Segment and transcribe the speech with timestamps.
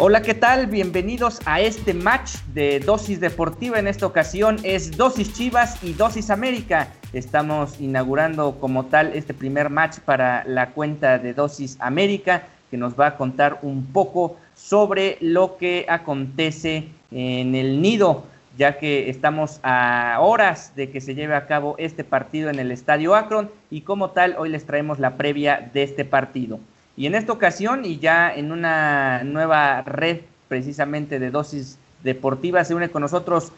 [0.00, 0.68] Hola, ¿qué tal?
[0.68, 3.80] Bienvenidos a este match de Dosis Deportiva.
[3.80, 6.86] En esta ocasión es Dosis Chivas y Dosis América.
[7.12, 12.94] Estamos inaugurando como tal este primer match para la cuenta de Dosis América, que nos
[12.94, 18.22] va a contar un poco sobre lo que acontece en el nido,
[18.56, 22.70] ya que estamos a horas de que se lleve a cabo este partido en el
[22.70, 26.60] Estadio Akron y como tal hoy les traemos la previa de este partido.
[26.98, 32.74] Y en esta ocasión, y ya en una nueva red precisamente de dosis deportivas, se
[32.74, 33.52] une con nosotros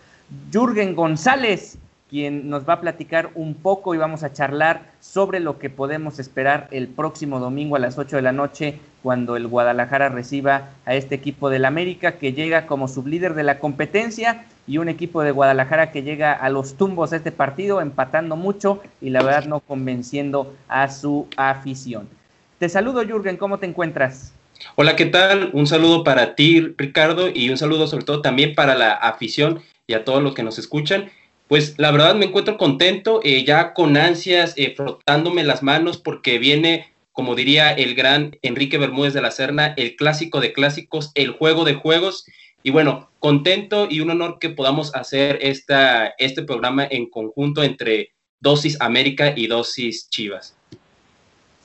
[0.53, 1.79] Jürgen González,
[2.11, 6.19] quien nos va a platicar un poco y vamos a charlar sobre lo que podemos
[6.19, 10.95] esperar el próximo domingo a las 8 de la noche cuando el Guadalajara reciba a
[10.95, 15.31] este equipo del América que llega como sublíder de la competencia y un equipo de
[15.31, 19.61] Guadalajara que llega a los tumbos de este partido empatando mucho y la verdad no
[19.61, 22.20] convenciendo a su afición.
[22.61, 24.35] Te saludo, Jürgen, ¿cómo te encuentras?
[24.75, 25.49] Hola, ¿qué tal?
[25.55, 29.95] Un saludo para ti, Ricardo, y un saludo sobre todo también para la afición y
[29.95, 31.11] a todos los que nos escuchan.
[31.49, 36.39] Pues la verdad me encuentro contento, eh, ya con ansias, eh, frotándome las manos porque
[36.39, 41.31] viene, como diría el gran Enrique Bermúdez de la Serna, el clásico de clásicos, el
[41.31, 42.27] juego de juegos.
[42.63, 48.11] Y bueno, contento y un honor que podamos hacer esta, este programa en conjunto entre
[48.39, 50.60] Dosis América y Dosis Chivas.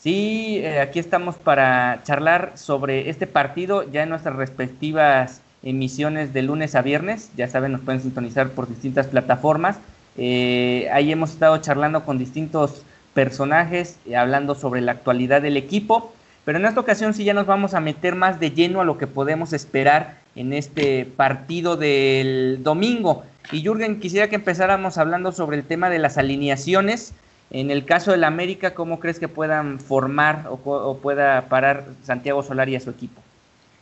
[0.06, 6.44] Sí, eh, aquí estamos para charlar sobre este partido ya en nuestras respectivas emisiones de
[6.44, 7.32] lunes a viernes.
[7.36, 9.80] Ya saben, nos pueden sintonizar por distintas plataformas.
[10.16, 12.84] Eh, ahí hemos estado charlando con distintos
[13.16, 16.14] personajes, eh, hablando sobre la actualidad del equipo.
[16.44, 19.00] Pero en esta ocasión sí ya nos vamos a meter más de lleno a lo
[19.00, 23.24] que podemos esperar en este partido del domingo.
[23.52, 27.16] Y Jürgen, quisiera que empezáramos hablando sobre el tema de las alineaciones
[27.56, 32.76] en el caso del América, ¿cómo crees que puedan formar o, pueda parar Santiago Solari
[32.76, 33.22] a su equipo?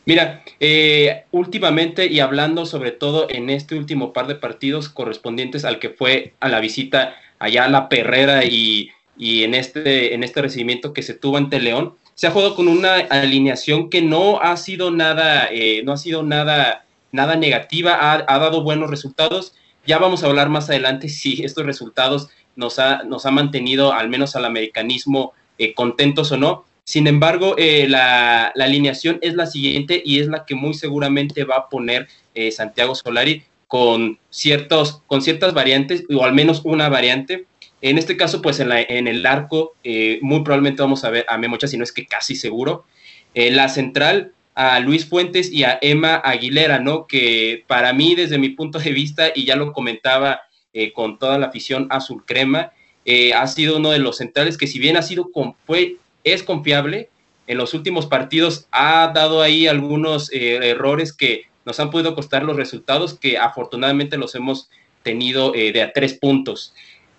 [0.06, 5.80] Mira, eh, últimamente y hablando sobre todo en este último par de partidos correspondientes al
[5.80, 10.92] que fue a la visita allá a la Perrera y, en, este, en este recibimiento
[10.92, 14.92] que se tuvo ante León, se ha jugado con una alineación que no ha sido
[14.92, 19.54] nada, eh, no ha sido nada, nada negativa, ha, dado buenos resultados.
[19.84, 24.08] Ya vamos a hablar más adelante si estos resultados nos ha, nos ha mantenido, al
[24.08, 26.64] menos al americanismo, eh, contentos o no.
[26.84, 31.56] Sin embargo, eh, la, alineación es la siguiente y es la que muy seguramente va
[31.56, 37.46] a poner eh, Santiago Solari con, ciertos, con ciertas variantes, o al menos una variante.
[37.80, 39.74] En este caso, pues en, la, en el arco,
[40.20, 42.86] muy probablemente vamos a ver a Memocha, si no es que casi seguro.
[43.34, 47.06] la central, a Luis Fuentes y a Emma Aguilera, ¿no?
[47.06, 50.40] Que para mí, desde mi punto de vista, y ya lo comentaba
[50.76, 52.72] eh, con toda la afición azul crema.
[53.04, 55.30] Eh, ha sido uno de los centrales que si bien ha sido
[55.66, 57.10] fue, es confiable,
[57.46, 62.42] en los últimos partidos ha dado ahí algunos eh, errores que nos han podido costar
[62.42, 64.68] los resultados que afortunadamente los hemos
[65.04, 66.74] tenido de a tres puntos.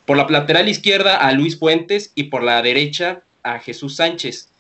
[0.06, 4.52] Por la lateral izquierda a Luis Fuentes y por la derecha a Jesús Sánchez.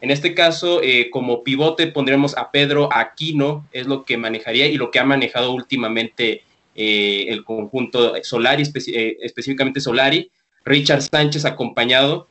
[0.00, 4.90] En este caso, como pivote pondremos a Pedro Aquino, es lo que manejaría y lo
[4.90, 6.42] que ha manejado últimamente
[6.80, 10.30] eh, el conjunto Solari, eh, específicamente Solari,
[10.64, 12.28] Richard Sánchez acompañado,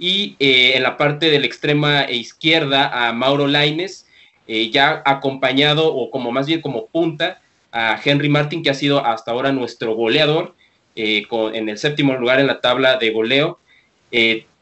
[0.00, 4.08] y eh, en la parte de la extrema izquierda a Mauro Laines,
[4.46, 9.30] ya acompañado o como más bien como punta a Henry Martin, que ha sido hasta
[9.30, 10.54] ahora nuestro goleador,
[10.96, 13.60] en el séptimo lugar en la tabla de goleo.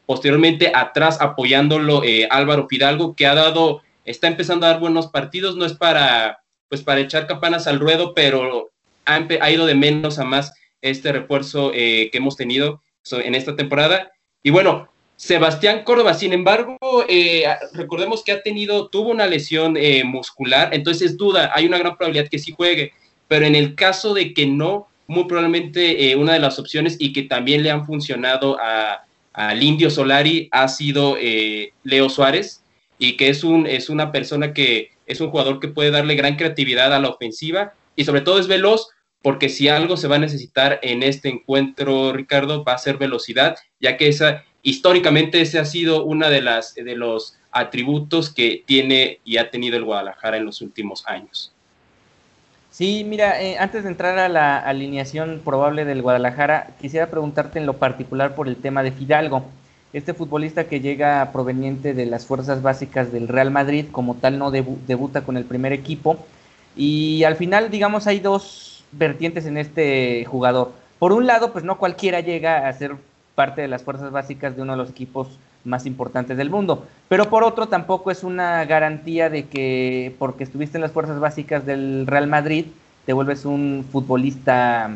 [0.05, 5.65] posteriormente atrás apoyándolo Álvaro Fidalgo, que ha dado, está empezando a dar buenos partidos, no
[5.65, 6.39] es para
[6.69, 8.72] pues para echar campanas al ruedo, pero
[9.05, 14.11] ha, ido de menos a más este refuerzo eh, que hemos tenido en esta temporada.
[14.43, 16.77] Y bueno, Sebastián Córdoba, sin embargo,
[17.07, 21.77] eh, recordemos que ha tenido, tuvo una lesión eh, muscular, entonces es duda, hay una
[21.77, 22.93] gran probabilidad que sí juegue,
[23.27, 27.13] pero en el caso de que no, muy probablemente eh, una de las opciones y
[27.13, 28.57] que también le han funcionado
[29.33, 32.63] al Indio Solari ha sido eh, Leo Suárez
[32.97, 36.35] y que es, un, es una persona que es un jugador que puede darle gran
[36.35, 38.89] creatividad a la ofensiva y sobre todo es veloz
[39.23, 43.57] porque si algo se va a necesitar en este encuentro, Ricardo, va a ser velocidad,
[43.79, 49.37] ya que esa históricamente ese ha sido uno de de los atributos que tiene y
[49.37, 51.51] ha tenido el Guadalajara en los últimos años.
[52.71, 57.67] Sí, mira, eh, antes de entrar a la alineación probable del Guadalajara, quisiera preguntarte en
[57.67, 59.45] lo particular por el tema de Fidalgo.
[59.93, 64.49] Este futbolista que llega proveniente de las fuerzas básicas del Real Madrid, como tal no
[64.49, 66.25] debuta con el primer equipo.
[66.75, 70.71] Y al final, digamos, hay dos vertientes en este jugador.
[70.99, 72.95] Por un lado, pues no cualquiera llega a ser
[73.35, 76.85] parte de las fuerzas básicas de uno de los equipos más importantes del mundo.
[77.09, 81.65] Pero por otro, tampoco es una garantía de que porque estuviste en las fuerzas básicas
[81.65, 82.65] del Real Madrid,
[83.05, 84.95] te vuelves un futbolista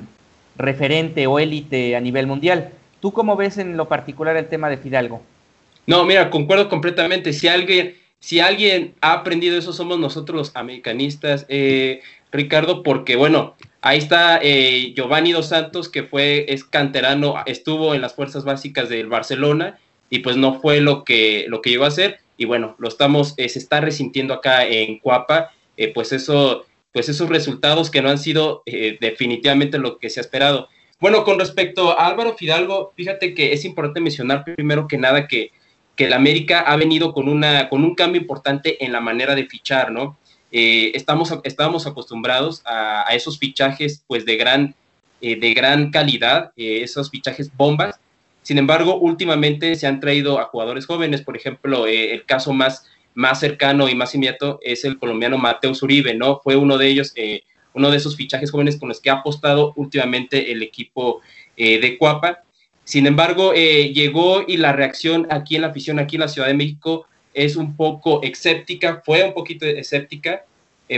[0.58, 2.72] referente o élite a nivel mundial.
[3.00, 5.22] ¿Tú cómo ves en lo particular el tema de Fidalgo?
[5.86, 7.32] No, mira, concuerdo completamente.
[7.32, 12.02] Si alguien, si alguien ha aprendido eso, somos nosotros los americanistas, eh,
[12.32, 13.56] Ricardo, porque bueno,
[13.88, 18.89] ahí está eh, Giovanni Dos Santos, que fue, es canterano, estuvo en las fuerzas básicas
[18.89, 19.80] del Barcelona
[20.10, 22.19] y pues no fue lo que, lo que llegó a ser.
[22.36, 27.07] Y bueno, lo estamos, eh, se está resintiendo acá en Cuapa, eh, pues eso, pues
[27.07, 30.68] esos resultados que no han sido eh, definitivamente lo que se ha esperado.
[31.00, 35.51] Bueno, con respecto a Álvaro Fidalgo, fíjate que es importante mencionar primero que nada que,
[35.95, 39.45] que el América ha venido con, una, con un cambio importante en la manera de
[39.45, 40.19] fichar, ¿no?
[40.52, 44.76] Estamos, estábamos acostumbrados a, esos fichajes pues de gran,
[45.22, 48.00] de gran calidad, esos fichajes bombas,
[48.48, 52.86] sin embargo, últimamente se han traído a jugadores jóvenes, por ejemplo, eh, el caso más,
[53.14, 56.40] más cercano y más inmediato es el colombiano Mateus Uribe, ¿no?
[56.40, 57.42] Fue uno de ellos, eh,
[57.74, 61.20] uno de esos fichajes jóvenes con los que ha apostado últimamente el equipo
[61.58, 62.44] eh, de Cuapa.
[62.86, 66.54] Sin embargo, llegó y la reacción aquí en la afición, aquí en la Ciudad de
[66.54, 67.06] México,
[67.38, 70.44] es un poco escéptica, fue un poquito escéptica,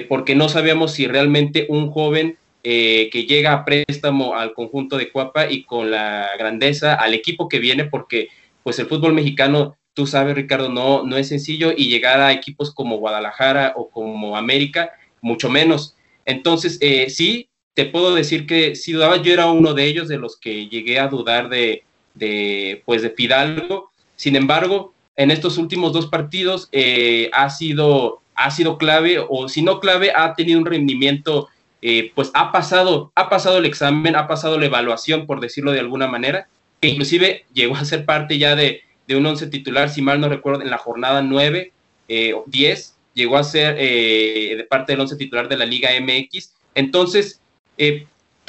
[0.07, 5.09] porque no sabíamos si realmente un joven eh, que llega a préstamo al conjunto de
[5.11, 8.27] Cuapa y con la grandeza al equipo que viene, porque
[8.63, 12.73] pues el fútbol mexicano, tú sabes Ricardo, no, no es sencillo y llegar a equipos
[12.73, 15.95] como Guadalajara o como América, mucho menos.
[16.25, 20.17] Entonces, eh, sí, te puedo decir que si dudaba, yo era uno de ellos, de
[20.17, 21.83] los que llegué a dudar de,
[22.13, 23.91] de pues de Fidalgo.
[24.17, 29.61] Sin embargo, en estos últimos dos partidos eh, ha, sido, ha sido clave, o si
[29.61, 31.49] no clave, ha tenido un rendimiento
[31.81, 35.81] eh, pues ha pasado, ha pasado el examen, ha pasado la evaluación, por decirlo de
[35.81, 36.47] alguna manera,
[36.79, 40.61] que inclusive llegó a ser parte ya de, un once titular, si mal no recuerdo,
[40.61, 41.73] en la jornada 9
[42.07, 45.89] eh, o 10, llegó a ser eh, de parte del once titular de la Liga
[45.99, 46.53] MX.
[46.75, 47.41] Entonces,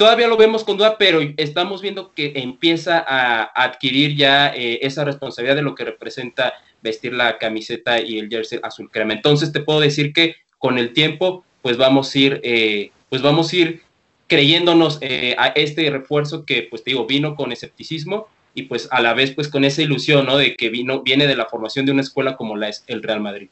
[0.01, 5.55] todavía lo vemos con duda, pero estamos viendo que empieza a, adquirir ya esa responsabilidad
[5.55, 9.13] de lo que representa vestir la camiseta y el jersey azul crema.
[9.13, 12.41] Entonces, te puedo decir que con el tiempo, pues vamos a ir
[13.09, 13.83] pues vamos a ir
[14.25, 19.01] creyéndonos eh, a este refuerzo que, pues te digo, vino con escepticismo y pues a
[19.01, 20.37] la vez pues con esa ilusión, ¿no?
[20.37, 23.19] De que vino, viene de la formación de una escuela como la es el Real
[23.19, 23.49] Madrid.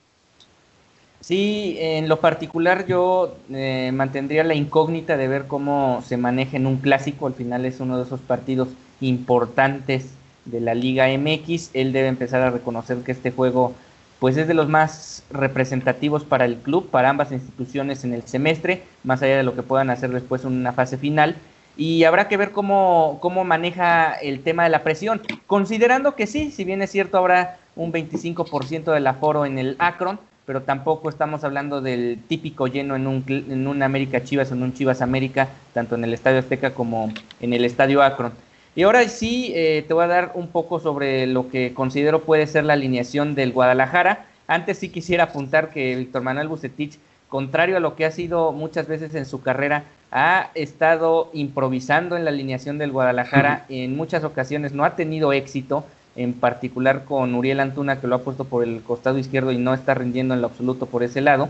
[1.30, 6.66] Sí, en lo particular yo eh, mantendría la incógnita de ver cómo se maneja en
[6.66, 10.09] un clásico, al final es uno de esos partidos importantes
[10.45, 13.76] de la Liga MX, él debe empezar a reconocer que este juego
[14.18, 18.81] pues es de los más representativos para el club, para ambas instituciones en el semestre,
[19.04, 21.36] más allá de lo que puedan hacer después en una fase final.
[21.78, 26.50] Y habrá que ver cómo, cómo maneja el tema de la presión, considerando que sí,
[26.50, 31.44] si bien es cierto, habrá un 25% del aforo en el Akron, pero tampoco estamos
[31.44, 35.47] hablando del típico lleno en un, en un América Chivas o en un Chivas América,
[35.75, 38.31] tanto en el Estadio Azteca como en el Estadio Akron.
[38.75, 42.47] Y ahora sí, eh, te voy a dar un poco sobre lo que considero puede
[42.47, 44.25] ser la alineación del Guadalajara.
[44.47, 48.87] Antes sí quisiera apuntar que Víctor Manuel Bucetich, contrario a lo que ha sido muchas
[48.87, 53.68] veces en su carrera, ha estado improvisando en la alineación del Guadalajara.
[53.69, 55.85] En muchas ocasiones no ha tenido éxito,
[56.19, 59.73] en particular con Uriel Antuna, que lo ha puesto por el costado izquierdo y no
[59.73, 61.49] está rindiendo en lo absoluto por ese lado.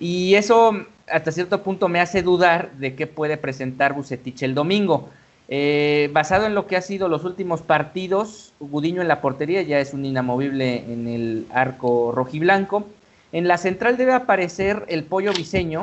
[0.00, 5.08] Y eso hasta cierto punto me hace dudar de qué puede presentar Bucetich el domingo.
[5.48, 9.78] Eh, basado en lo que ha sido los últimos partidos, Gudiño en la portería ya
[9.78, 12.86] es un inamovible en el arco rojiblanco.
[13.30, 15.82] En la central debe aparecer el Pollo Viseño,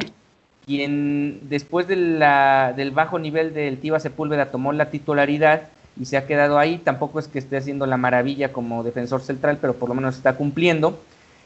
[0.65, 5.69] quien después del bajo nivel del Tiva Sepúlveda tomó la titularidad
[5.99, 6.77] y se ha quedado ahí.
[6.77, 10.35] Tampoco es que esté haciendo la maravilla como defensor central, pero por lo menos está
[10.35, 10.99] cumpliendo.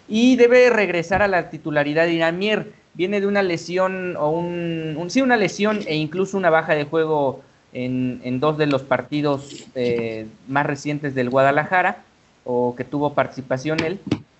[0.07, 2.73] Y debe regresar a la titularidad de Iramier.
[2.93, 7.41] Viene de una lesión o un, sí, una lesión e incluso una baja de juego
[7.73, 12.03] en, dos de los partidos eh, más recientes del Guadalajara,
[12.43, 13.99] o que tuvo participación él.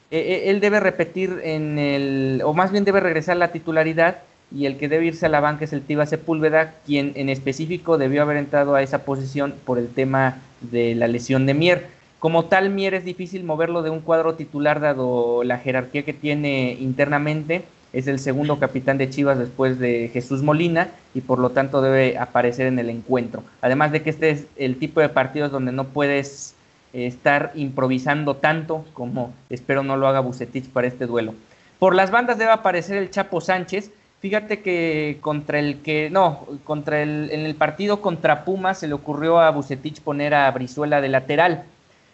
[0.09, 4.17] E, e, él debe repetir en el, o más bien debe regresar a la titularidad,
[4.53, 7.97] y el que debe irse a la banca es el Tiva Sepúlveda, quien en específico
[7.97, 11.87] debió haber entrado a esa posición por el tema de la lesión de Mier.
[12.19, 16.77] Como tal, Mier es difícil moverlo de un cuadro titular dado la jerarquía que tiene
[16.79, 21.81] internamente es el segundo capitán de Chivas después de Jesús Molina y por lo tanto
[21.81, 23.43] debe aparecer en el encuentro.
[23.61, 26.55] Además de que este es el tipo de partidos donde no puedes
[26.93, 31.33] estar improvisando tanto como espero no lo haga Bucetich para este duelo.
[31.79, 33.91] Por las bandas debe aparecer el Chapo Sánchez.
[34.21, 38.93] Fíjate que contra el que, no, contra el, en el partido contra Pumas se le
[38.93, 41.65] ocurrió a Bucetich poner a Brizuela de lateral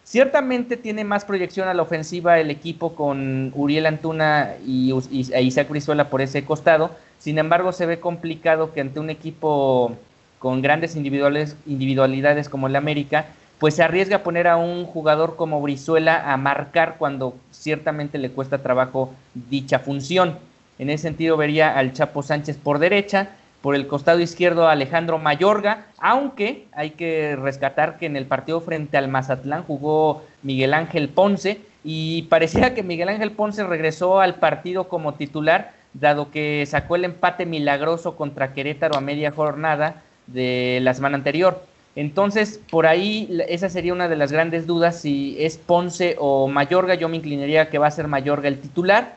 [0.07, 4.93] Ciertamente tiene más proyección a la ofensiva el equipo con Uriel Antuna y,
[5.33, 6.91] e Isaac Brizuela por ese costado.
[7.19, 9.97] Sin embargo, se ve complicado que ante un equipo
[10.39, 13.25] con grandes individualidades como el América,
[13.59, 18.31] pues se arriesga a poner a un jugador como Brizuela a marcar cuando ciertamente le
[18.31, 20.39] cuesta trabajo dicha función.
[20.79, 23.29] En ese sentido vería al Chapo Sánchez por derecha,
[23.61, 28.97] por el costado izquierdo Alejandro Mayorga, aunque hay que rescatar que en el partido frente
[28.97, 34.87] al Mazatlán jugó Miguel Ángel Ponce y parecía que Miguel Ángel Ponce regresó al partido
[34.87, 40.93] como titular, dado que sacó el empate milagroso contra Querétaro a media jornada de la
[40.93, 41.63] semana anterior.
[41.95, 46.93] Entonces, por ahí, esa sería una de las grandes dudas, si es Ponce o Mayorga,
[46.93, 49.15] yo me inclinaría que va a ser Mayorga el titular,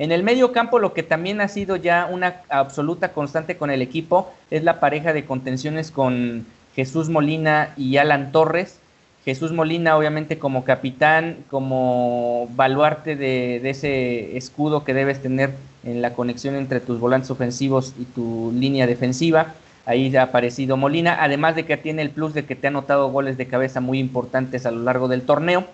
[0.00, 3.82] en el medio campo, lo que también ha sido ya una absoluta constante con el
[3.82, 8.78] equipo es la pareja de contenciones con Jesús Molina y Alan Torres.
[9.26, 15.50] Jesús Molina, obviamente, como capitán, como baluarte de, ese escudo que debes tener
[15.84, 19.52] en la conexión entre tus volantes ofensivos y tu línea defensiva.
[19.84, 23.10] Ahí ha aparecido Molina, además de que tiene el plus de que te ha anotado
[23.10, 25.66] goles de cabeza muy importantes a lo largo del torneo.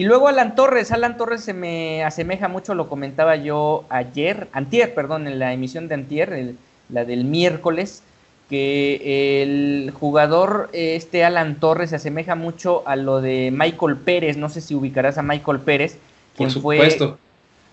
[0.00, 4.94] Y luego Alan Torres, Alan Torres se me asemeja mucho, lo comentaba yo ayer, antier,
[4.94, 6.54] perdón, en la emisión de antier,
[6.88, 8.02] la del miércoles,
[8.48, 14.48] que el jugador este Alan Torres se asemeja mucho a lo de Michael Pérez, no
[14.48, 15.98] sé si ubicarás a Michael Pérez,
[16.34, 16.98] quien Por fue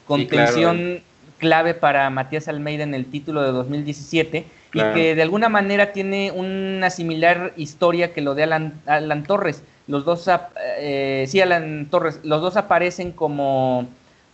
[0.05, 0.99] contención
[1.37, 6.33] clave para Matías Almeida en el título de 2017 y que de alguna manera tiene
[6.33, 10.29] una similar historia que lo de Alan, Alan Torres los dos,
[10.79, 13.87] eh, sí, Alan Torres, los dos aparecen como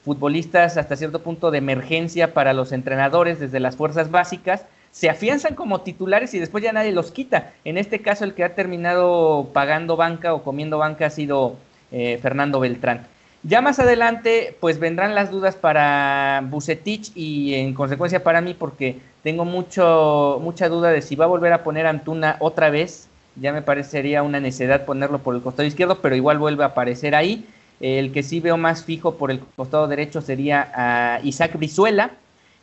[0.03, 5.55] futbolistas hasta cierto punto de emergencia para los entrenadores desde las fuerzas básicas, se afianzan
[5.55, 7.53] como titulares y después ya nadie los quita.
[7.65, 11.55] En este caso el que ha terminado pagando banca o comiendo banca ha sido
[11.91, 13.07] eh, Fernando Beltrán.
[13.41, 18.99] Ya más adelante, pues vendrán las dudas para Bucetich y en consecuencia para mí, porque
[19.21, 23.51] tengo mucho, mucha duda de si va a volver a poner Antuna otra vez ya
[23.51, 27.45] me parecería una necedad ponerlo por el costado izquierdo, pero igual vuelve a aparecer ahí.
[27.79, 32.11] El que sí veo más fijo por el costado derecho sería a Isaac Brizuela.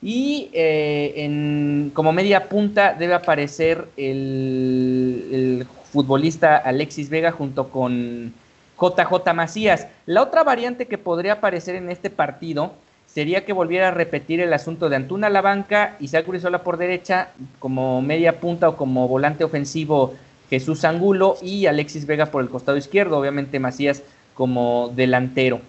[0.03, 8.33] Y eh, en, como media punta debe aparecer el, futbolista Alexis Vega junto con
[8.81, 9.89] JJ Macías.
[10.07, 12.73] La otra variante que podría aparecer en este partido
[13.07, 16.77] sería que volviera a repetir el asunto de Antuna a la banca, Isaac Brizuela por
[16.77, 20.15] derecha como media punta o como volante ofensivo
[20.51, 24.03] Jesús Angulo y Alexis Vega por el costado izquierdo, obviamente Macías
[24.35, 25.61] como delantero.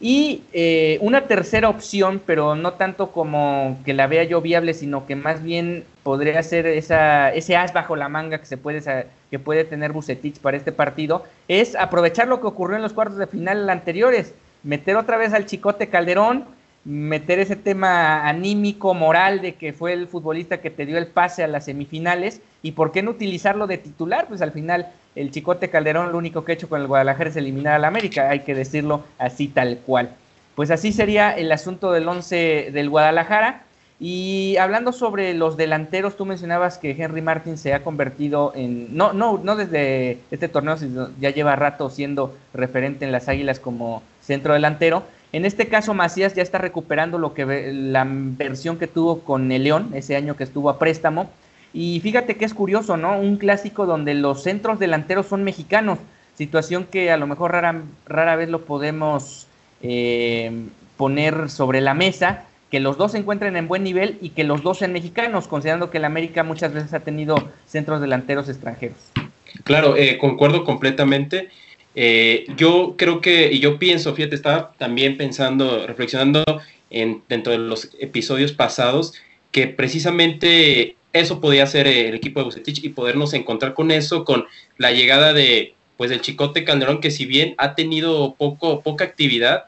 [0.00, 5.06] Y eh, una tercera opción, pero no tanto como que la vea yo viable, sino
[5.06, 9.38] que más bien podría ser esa, ese as bajo la manga que, se puede, que
[9.40, 13.26] puede tener Bucetich para este partido, es aprovechar lo que ocurrió en los cuartos de
[13.26, 16.44] final anteriores, meter otra vez al Chicote Calderón,
[16.88, 21.44] meter ese tema anímico, moral de que fue el futbolista que te dio el pase
[21.44, 25.68] a las semifinales y por qué no utilizarlo de titular, pues al final el Chicote
[25.68, 28.54] Calderón lo único que ha hecho con el Guadalajara es eliminar al América, hay que
[28.54, 30.14] decirlo así tal cual.
[30.54, 33.64] Pues así sería el asunto del 11 del Guadalajara.
[34.00, 39.12] Y hablando sobre los delanteros, tú mencionabas que Henry Martin se ha convertido en, no,
[39.12, 44.02] no, no desde este torneo, sino ya lleva rato siendo referente en las Águilas como
[44.20, 49.20] centro delantero, en este caso, Macías ya está recuperando lo que la versión que tuvo
[49.20, 51.30] con el León ese año que estuvo a préstamo.
[51.74, 53.18] Y fíjate que es curioso, ¿no?
[53.18, 55.98] Un clásico donde los centros delanteros son mexicanos,
[56.34, 59.46] situación que a lo mejor rara, rara vez lo podemos
[59.82, 60.50] eh,
[60.96, 64.62] poner sobre la mesa, que los dos se encuentren en buen nivel y que los
[64.62, 68.96] dos sean mexicanos, considerando que el América muchas veces ha tenido centros delanteros extranjeros.
[69.64, 71.48] Claro, eh, concuerdo completamente.
[72.00, 76.44] Eh, yo creo que, y yo pienso, fíjate, estaba también pensando, reflexionando
[76.90, 79.14] en, dentro de los episodios pasados,
[79.50, 84.46] que precisamente eso podía ser el equipo de Bucetich y podernos encontrar con eso, con
[84.76, 89.64] la llegada de pues del Chicote Calderón, que si bien ha tenido poco, poca actividad,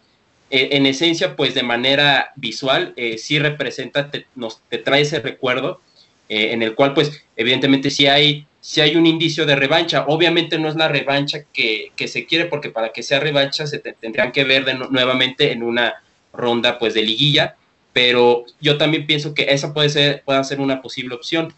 [0.50, 5.18] eh, en esencia, pues de manera visual, eh, sí representa, te, nos, te trae ese
[5.18, 5.80] recuerdo,
[6.28, 10.04] eh, en el cual, pues, evidentemente sí hay, sí hay un indicio de revancha.
[10.06, 13.78] Obviamente no es la revancha que, que se quiere, porque para que sea revancha se
[13.78, 16.02] tendrían que ver nuevamente en una
[16.32, 17.56] ronda, pues, de liguilla,
[17.92, 21.52] pero yo también pienso que esa puede ser, puede ser una posible opción.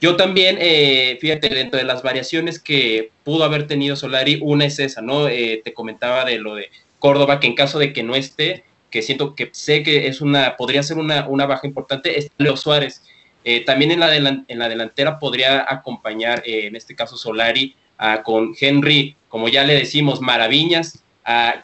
[0.00, 4.78] Yo también, eh, fíjate, dentro de las variaciones que pudo haber tenido Solari, una es
[4.78, 5.28] esa, ¿no?
[5.28, 9.02] Eh, te comentaba de lo de Córdoba, que en caso de que no esté, que
[9.02, 13.02] siento que sé que es una, podría ser una, una baja importante, es Leo Suárez.
[13.50, 17.74] Eh, también en la, en la delantera podría acompañar, en este caso Solari,
[18.22, 21.02] con Henry, como ya le decimos, Maraviñas,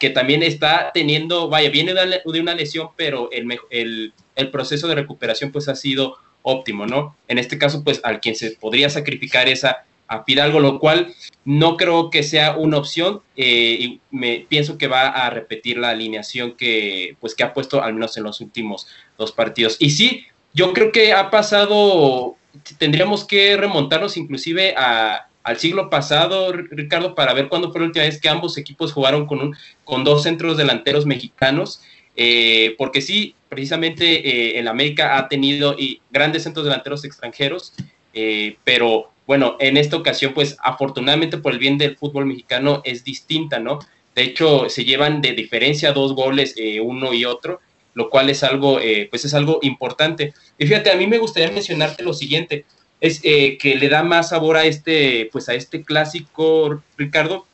[0.00, 4.94] que también está teniendo, vaya, viene de una lesión, pero el, el, el proceso de
[4.94, 7.18] recuperación pues ha sido óptimo, ¿no?
[7.28, 9.84] En este caso, pues al quien se podría sacrificar es a,
[10.26, 11.12] Fidalgo, lo cual
[11.44, 15.90] no creo que sea una opción eh, y me pienso que va a repetir la
[15.90, 18.86] alineación que, pues, que ha puesto al menos en los últimos
[19.18, 19.76] dos partidos.
[19.80, 20.24] Y sí,
[20.54, 22.36] yo creo que ha pasado,
[22.78, 28.20] tendríamos que remontarnos inclusive al siglo pasado, Ricardo, para ver cuándo fue la última vez
[28.20, 31.82] que ambos equipos jugaron con, un, con dos centros delanteros mexicanos.
[32.16, 37.74] Eh, porque sí, precisamente el eh, América ha tenido y grandes centros delanteros extranjeros,
[38.12, 43.04] eh, pero bueno, en esta ocasión, pues afortunadamente por el bien del fútbol mexicano es
[43.04, 43.80] distinta, ¿no?
[44.14, 47.60] De hecho, se llevan de diferencia dos goles uno y otro,
[47.94, 48.78] lo cual es algo,
[49.10, 50.34] pues es algo importante.
[50.58, 52.64] Y fíjate, a mí me gustaría mencionarte lo siguiente,
[53.00, 57.46] es que le da más sabor a este, pues a este clásico, Ricardo,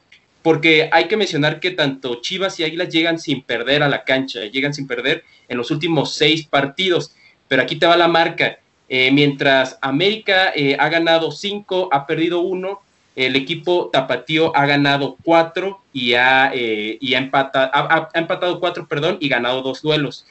[0.42, 4.46] porque hay que mencionar que tanto Chivas y Águilas llegan sin perder a la cancha,
[4.46, 7.14] llegan sin perder en los últimos seis partidos,
[7.48, 8.58] pero aquí te va la marca.
[8.88, 12.80] Eh, mientras América eh, ha ganado cinco, ha perdido uno,
[13.14, 19.28] el equipo Tapatío ha ganado cuatro y ha, eh, y ha, empatado cuatro, perdón, y
[19.28, 20.26] ganado dos duelos.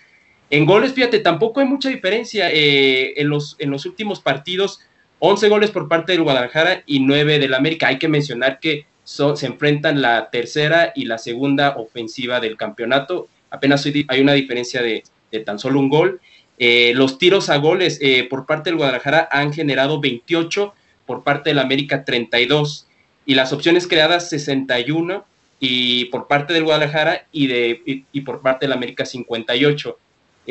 [0.50, 2.50] En goles, fíjate, tampoco hay mucha diferencia.
[2.52, 4.82] en, los, en los últimos partidos,
[5.20, 7.88] 11 goles por parte del Guadalajara y 9 del América.
[7.88, 13.28] Hay que mencionar que se enfrentan la tercera y la segunda ofensiva del campeonato.
[13.50, 15.04] Apenas hay una diferencia de,
[15.46, 16.22] tan solo un gol.
[16.60, 20.74] Eh, los tiros a goles eh, por parte del Guadalajara han generado 28,
[21.06, 22.88] por parte del América 32,
[23.26, 25.26] y las opciones creadas 61,
[25.60, 29.98] y por parte del Guadalajara y, de, y, por parte del América 58.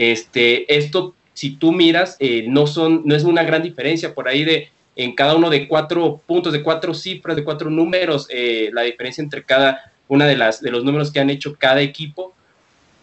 [0.01, 4.45] Este, esto, si tú miras, eh, no, son, no es una gran diferencia, por ahí
[4.45, 8.83] de en cada uno de cuatro puntos, de cuatro cifras, de cuatro números, eh, la
[8.83, 12.33] diferencia entre cada una de, las, de los números que han hecho cada equipo.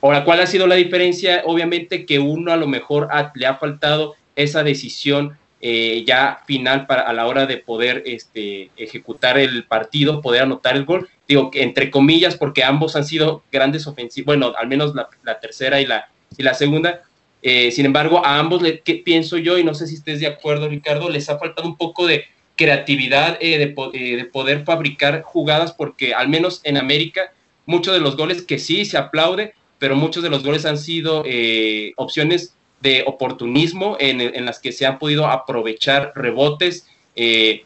[0.02, 1.44] Ahora, ¿cuál ha sido la diferencia?
[1.46, 7.02] Obviamente que uno a lo mejor le ha faltado esa decisión eh, ya final para
[7.02, 11.10] a la hora de poder este, ejecutar el partido, poder anotar el gol.
[11.28, 15.42] Digo que entre comillas, porque ambos han sido grandes ofensivos, bueno, al menos la, la
[15.42, 17.02] tercera y la, y la segunda,
[17.48, 20.26] eh, sin embargo, a ambos, le, que pienso yo, y no sé si estés de
[20.26, 25.72] acuerdo, Ricardo, les ha faltado un poco de creatividad eh, eh, de, poder fabricar jugadas,
[25.72, 27.34] porque al menos en América,
[27.68, 31.24] muchos de los goles que sí se aplaude, pero muchos de los goles han sido
[31.98, 36.88] opciones de oportunismo en, las que se han podido aprovechar rebotes,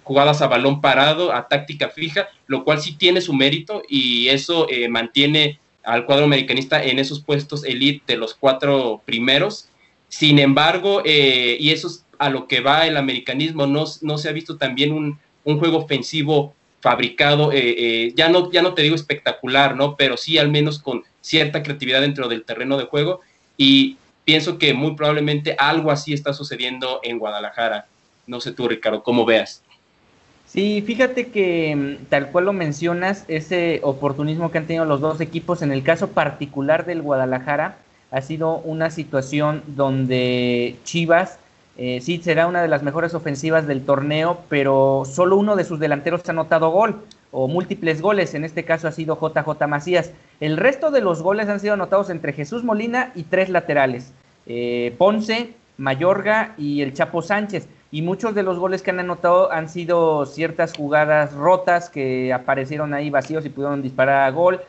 [0.03, 4.67] jugadas a balón parado, a táctica fija, lo cual sí tiene su mérito y eso
[4.89, 9.69] mantiene al cuadro americanista en esos puestos elite de los cuatro primeros.
[10.07, 14.29] Sin embargo, eh, y eso es a lo que va el americanismo, no, no se
[14.29, 18.93] ha visto también un, juego ofensivo fabricado, eh, eh, ya, no, ya no te digo
[18.93, 19.95] espectacular, ¿no?
[19.95, 23.21] Pero sí al menos con cierta creatividad dentro del terreno de juego
[23.57, 27.87] y pienso que muy probablemente algo así está sucediendo en Guadalajara.
[28.27, 29.63] No sé tú, Ricardo, ¿cómo veas?
[30.51, 35.21] Sí, fíjate que mm, tal cual lo mencionas, ese oportunismo que han tenido los dos
[35.21, 37.77] equipos, en el caso particular del Guadalajara,
[38.09, 41.37] ha sido una situación donde Chivas
[41.77, 45.79] eh, sí será una de las mejores ofensivas del torneo, pero solo uno de sus
[45.79, 50.11] delanteros ha anotado gol o múltiples goles, en este caso ha sido JJ Macías.
[50.39, 54.13] El resto de los goles han sido anotados entre Jesús Molina y tres laterales,
[54.47, 59.51] eh, Ponce, Mayorga y el Chapo Sánchez y muchos de los goles que han anotado
[59.51, 64.61] han sido ciertas jugadas rotas que aparecieron ahí vacíos y pudieron disparar a gol.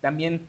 [0.00, 0.46] También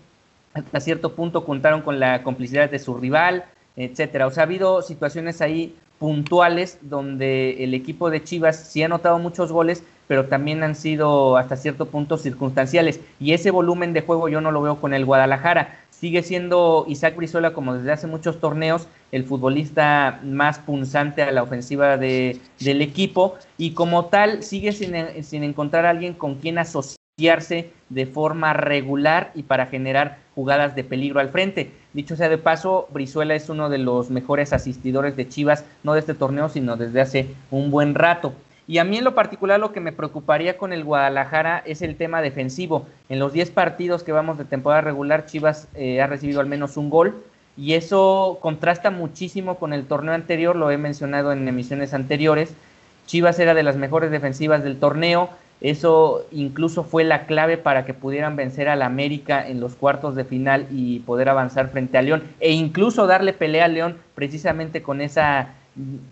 [0.54, 4.28] hasta cierto punto contaron con la complicidad de su rival, etcétera.
[4.28, 9.20] O sea, ha habido situaciones ahí puntuales donde el equipo de Chivas sí ha anotado
[9.20, 13.00] muchos goles, pero también han sido hasta cierto punto circunstanciales.
[13.20, 15.80] Y ese volumen de juego yo no lo veo con el Guadalajara.
[16.00, 21.42] Sigue siendo Isaac Brizuela, como desde hace muchos torneos, el futbolista más punzante a la
[21.42, 26.60] ofensiva de, del equipo y como tal sigue sin, sin encontrar a alguien con quien
[26.60, 31.72] asociarse de forma regular y para generar jugadas de peligro al frente.
[31.94, 36.02] Dicho sea de paso, Brizuela es uno de los mejores asistidores de Chivas, no de
[36.02, 38.34] este torneo, sino desde hace un buen rato.
[38.68, 41.96] Y a mí en lo particular lo que me preocuparía con el Guadalajara es el
[41.96, 42.86] tema defensivo.
[43.08, 46.76] En los 10 partidos que vamos de temporada regular, Chivas eh, ha recibido al menos
[46.76, 47.16] un gol
[47.56, 52.54] y eso contrasta muchísimo con el torneo anterior, lo he mencionado en emisiones anteriores.
[53.06, 55.30] Chivas era de las mejores defensivas del torneo,
[55.62, 60.24] eso incluso fue la clave para que pudieran vencer al América en los cuartos de
[60.24, 65.02] final y poder avanzar frente a León e incluso darle pelea a León precisamente con
[65.02, 65.56] esa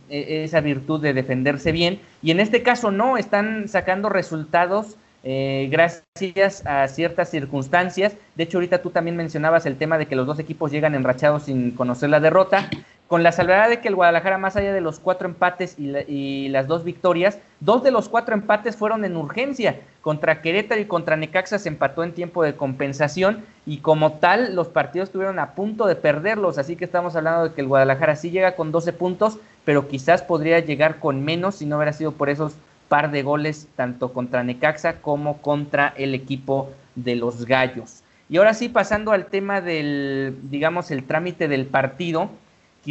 [0.09, 1.99] esa virtud de defenderse bien.
[2.21, 8.15] Y en este caso no, están sacando resultados eh, gracias a ciertas circunstancias.
[8.35, 11.43] De hecho, ahorita tú también mencionabas el tema de que los dos equipos llegan enrachados
[11.43, 12.69] sin conocer la derrota
[13.07, 16.67] con la salvedad de que el Guadalajara, más allá de los cuatro empates y, las
[16.67, 19.79] dos victorias, dos de los cuatro empates fueron en urgencia.
[20.01, 24.67] Contra Querétaro y contra Necaxa se empató en tiempo de compensación y como tal los
[24.69, 26.57] partidos estuvieron a punto de perderlos.
[26.57, 30.21] Así que estamos hablando de que el Guadalajara sí llega con 12 puntos, pero quizás
[30.21, 32.53] podría llegar con menos si no hubiera sido por esos
[32.87, 38.03] par de goles tanto contra Necaxa como contra el equipo de los Gallos.
[38.29, 42.29] Y ahora sí, pasando al tema del, digamos, el trámite del partido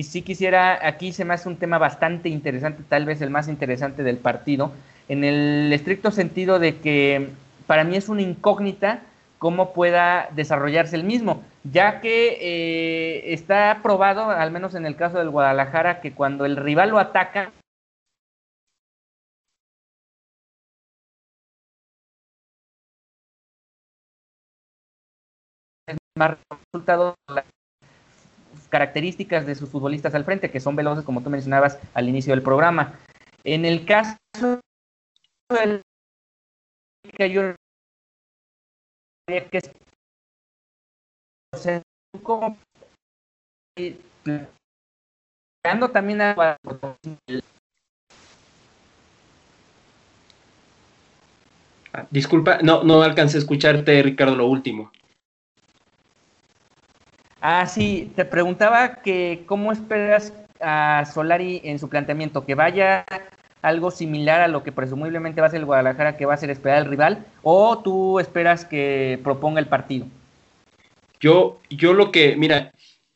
[0.02, 4.02] sí quisiera, aquí se me hace un tema bastante interesante, tal vez el más interesante
[4.02, 4.72] del partido,
[5.08, 7.28] en el estricto sentido de que
[7.66, 9.02] para mí es una incógnita
[9.44, 15.18] cómo pueda desarrollarse el mismo, ya que eh, está probado, al menos en el caso
[15.18, 17.52] del Guadalajara, que cuando el rival lo ataca,
[25.88, 27.14] es más resultado
[28.70, 32.42] características de sus futbolistas al frente, que son veloces, como tú mencionabas al inicio del
[32.42, 32.98] programa.
[33.44, 34.16] En el caso
[35.50, 35.82] del
[39.26, 39.60] que
[42.22, 42.56] como
[45.90, 46.56] también a
[52.10, 54.90] Disculpa, no, no alcancé a escucharte, Ricardo, lo último.
[57.40, 63.04] Ah, sí, te preguntaba que cómo esperas a Solari en su planteamiento, que vaya
[63.64, 66.50] algo similar a lo que presumiblemente va a ser el Guadalajara, que va a ser
[66.50, 70.06] esperar al rival, o tú esperas que proponga el partido.
[71.18, 72.72] Yo, yo lo que, mira,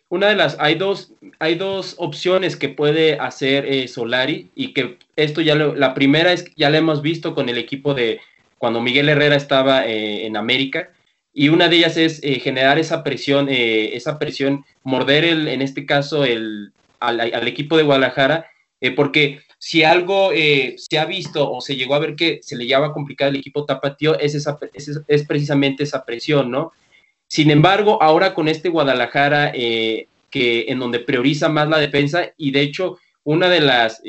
[0.09, 4.97] una de las, hay dos, hay dos opciones que puede hacer eh, Solari y que
[5.17, 8.21] esto ya lo, la primera es, ya la hemos visto con el equipo de
[8.57, 10.89] cuando Miguel Herrera estaba eh, en América,
[11.35, 15.61] y una de ellas es eh, generar esa presión, eh, esa presión, morder el, en
[15.61, 18.47] este caso el, al, equipo de Guadalajara,
[18.97, 22.93] porque si algo se ha visto o se llegó a ver que se le lleva
[22.93, 24.59] complicado al equipo tapatío, es, esa,
[25.09, 26.73] es, precisamente esa presión, ¿no?
[27.27, 32.63] Sin embargo, ahora con este Guadalajara, que en donde prioriza más la defensa, y de
[32.63, 34.01] hecho, una de las,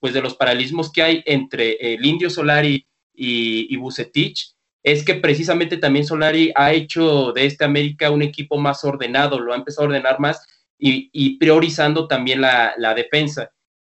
[0.00, 4.56] pues de los paralismos que hay entre el Indio Solari y, y Bucetich,
[4.86, 9.52] es que precisamente también Solari ha hecho de este América un equipo más ordenado, lo
[9.52, 10.46] ha empezado a ordenar más
[10.78, 13.50] y, priorizando también la, defensa.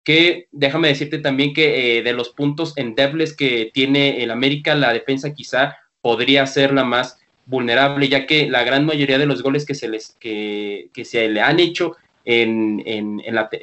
[0.09, 4.95] Que déjame decirte también que eh, de los puntos endebles que tiene el América, la
[4.95, 9.67] defensa quizá podría ser la más vulnerable, ya que la gran mayoría de los goles
[9.67, 11.95] que se, les, que, se le han hecho
[12.25, 13.21] en, en,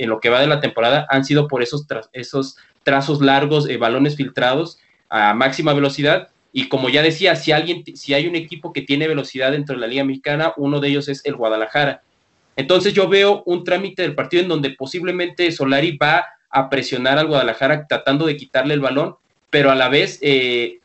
[0.08, 4.15] lo que va de la temporada han sido por esos, esos trazos largos, eh, balones
[4.15, 4.77] filtrados
[5.10, 9.08] a máxima velocidad y como ya decía, si alguien, si hay un equipo que tiene
[9.08, 12.03] velocidad dentro de la Liga Mexicana, uno de ellos es el Guadalajara.
[12.55, 16.23] Entonces yo veo un trámite del partido en donde posiblemente Solari va
[16.55, 19.17] a presionar al Guadalajara tratando de quitarle el balón,
[19.49, 20.79] pero a la vez, eh,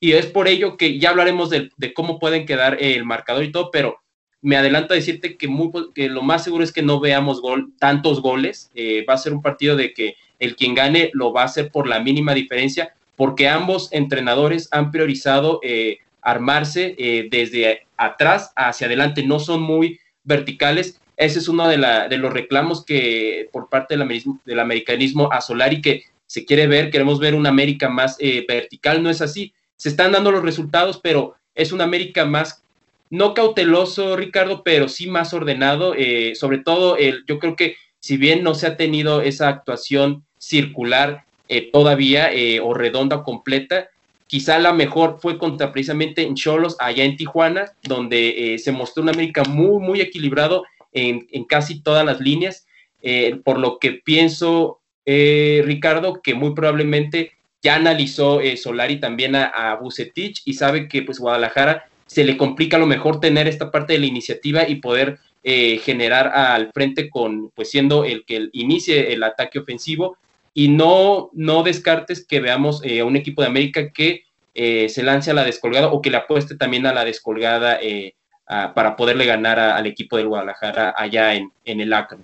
[0.00, 3.70] y es por ello que ya hablaremos de, cómo pueden quedar el marcador y todo,
[3.70, 4.00] pero
[4.40, 7.40] me adelanto a decirte que, muy, que lo más seguro es que no veamos
[7.78, 11.42] tantos goles, eh, va a ser un partido de que el quien gane lo va
[11.42, 17.86] a hacer por la mínima diferencia, porque ambos entrenadores han priorizado eh, armarse eh, desde
[17.96, 21.00] atrás hacia adelante, no son muy verticales.
[21.22, 21.78] Ese es uno de,
[22.18, 27.34] los reclamos que por parte del, americanismo a Solari que se quiere ver, queremos ver
[27.34, 29.52] una América más eh, vertical, no es así.
[29.76, 32.62] Se están dando los resultados, pero es una América más,
[33.10, 35.94] no cauteloso, Ricardo, pero sí más ordenado.
[36.34, 41.24] sobre todo, el, yo creo que si bien no se ha tenido esa actuación circular
[41.48, 43.90] eh, todavía eh, o redonda completa.
[44.26, 49.02] Quizá la mejor fue contra precisamente en Cholos, allá en Tijuana, donde eh, se mostró
[49.02, 52.66] un América muy, muy equilibrado en, casi todas las líneas,
[53.02, 59.44] eh, por lo que pienso, eh, Ricardo, que muy probablemente ya analizó Solari también a,
[59.44, 63.70] a Bucetich y sabe que pues Guadalajara se le complica a lo mejor tener esta
[63.70, 69.12] parte de la iniciativa y poder generar al frente con, pues siendo el que inicie
[69.12, 70.16] el ataque ofensivo.
[70.54, 74.24] Y no, no descartes que veamos eh, a un equipo de América que
[74.54, 78.14] eh, se lance a la descolgada o que le apueste también a la descolgada eh,
[78.46, 82.18] para poderle ganar al equipo del Guadalajara allá en, en el Acre.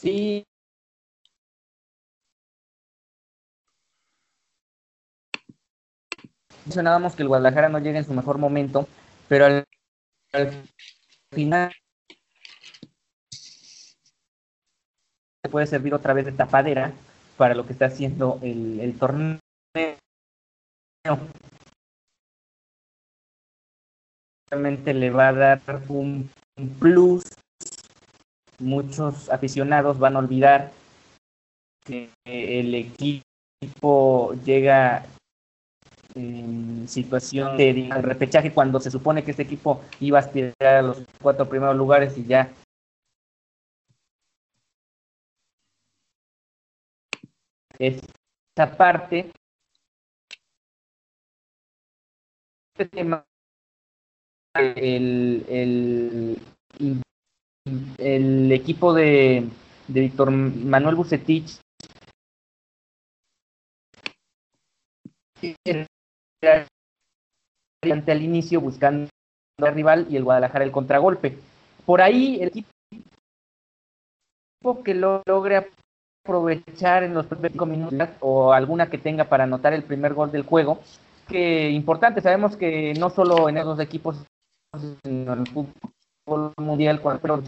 [0.00, 0.46] Sí.
[6.64, 8.88] Mencionábamos que el Guadalajara no llega en su mejor momento,
[9.28, 9.66] pero al
[11.30, 11.72] final
[15.50, 16.92] puede servir otra vez de tapadera
[17.36, 19.38] para lo que está haciendo el, torneo.
[24.50, 26.30] Realmente le va a dar un,
[26.78, 27.24] plus.
[28.58, 30.72] Muchos aficionados van a olvidar
[31.84, 35.04] que el equipo llega
[36.14, 41.02] en situación de repechaje cuando se supone que este equipo iba a aspirar a los
[41.20, 42.50] cuatro primeros lugares y ya
[47.78, 49.32] esta parte
[54.54, 56.38] el, el,
[57.98, 59.48] el equipo de,
[59.88, 61.60] de Víctor Manuel Bucetich
[68.06, 69.08] al inicio buscando
[69.60, 71.38] al rival y el Guadalajara el contragolpe.
[71.86, 72.72] Por ahí el equipo
[74.82, 75.68] que lo logre
[76.24, 80.42] aprovechar en los primeros minutos o alguna que tenga para anotar el primer gol del
[80.42, 80.80] juego.
[81.28, 84.16] Que importante, sabemos que no solo en esos equipos,
[85.02, 87.42] sino en el fútbol mundial, cuando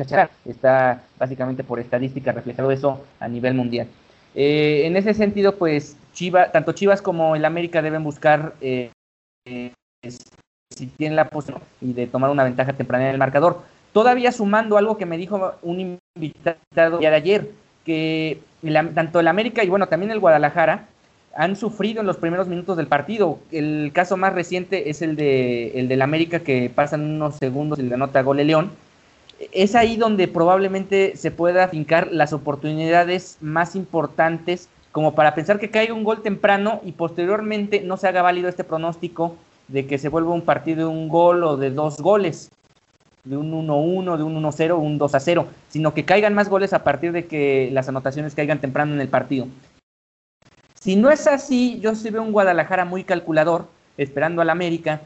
[0.44, 3.88] está básicamente por estadística reflejado eso a nivel mundial.
[4.34, 8.90] Eh, en ese sentido, pues Chivas, tanto Chivas como el América deben buscar eh,
[10.70, 13.62] si tienen la posibilidad y de tomar una ventaja temprana en el marcador.
[13.92, 17.50] Todavía sumando algo que me dijo un invitado de ayer,
[17.84, 18.40] que
[18.94, 20.88] tanto el América y bueno, también el Guadalajara
[21.37, 23.38] han sufrido en los primeros minutos del partido.
[23.53, 27.83] El caso más reciente es el de el del América que pasan unos segundos y
[27.83, 28.70] le anota gol el León.
[29.53, 35.70] Es ahí donde probablemente se pueda fincar las oportunidades más importantes como para pensar que
[35.70, 39.37] caiga un gol temprano y posteriormente no se haga válido este pronóstico
[39.68, 42.51] de que se vuelva un partido de un gol o de dos goles
[43.25, 47.12] de un 1-1, de un 1-0, un 2-0, sino que caigan más goles a partir
[47.12, 49.49] de que las anotaciones caigan temprano en el partido.
[50.87, 55.01] Si no es así, yo sí veo un Guadalajara muy calculador, esperando al América,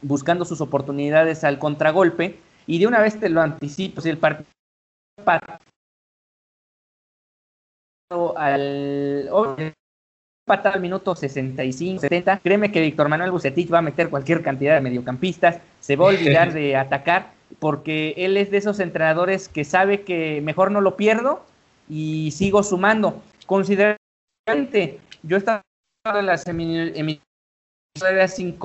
[0.00, 4.46] buscando sus oportunidades al contragolpe, y de una vez te lo anticipo, si el partido
[8.36, 9.28] al
[10.46, 12.38] al minuto 65, 70.
[12.38, 16.08] Créeme que Víctor Manuel Bucetich va a meter cualquier cantidad de mediocampistas, se va a
[16.10, 20.96] olvidar de atacar porque él es de esos entrenadores que sabe que mejor no lo
[20.96, 21.44] pierdo
[21.88, 23.20] y sigo sumando.
[23.46, 25.62] Considerablemente, yo estaba
[26.04, 27.20] en las emisiones
[28.34, 28.58] sin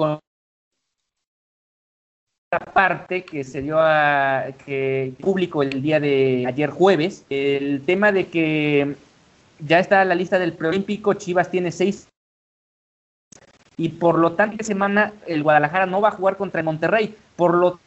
[2.74, 8.28] parte que se dio a que público el día de ayer jueves, el tema de
[8.28, 8.96] que
[9.60, 12.08] ya está la lista del preolímpico, Chivas tiene seis
[13.78, 17.16] y por lo tanto esta semana el Guadalajara no va a jugar contra el Monterrey,
[17.36, 17.80] por lo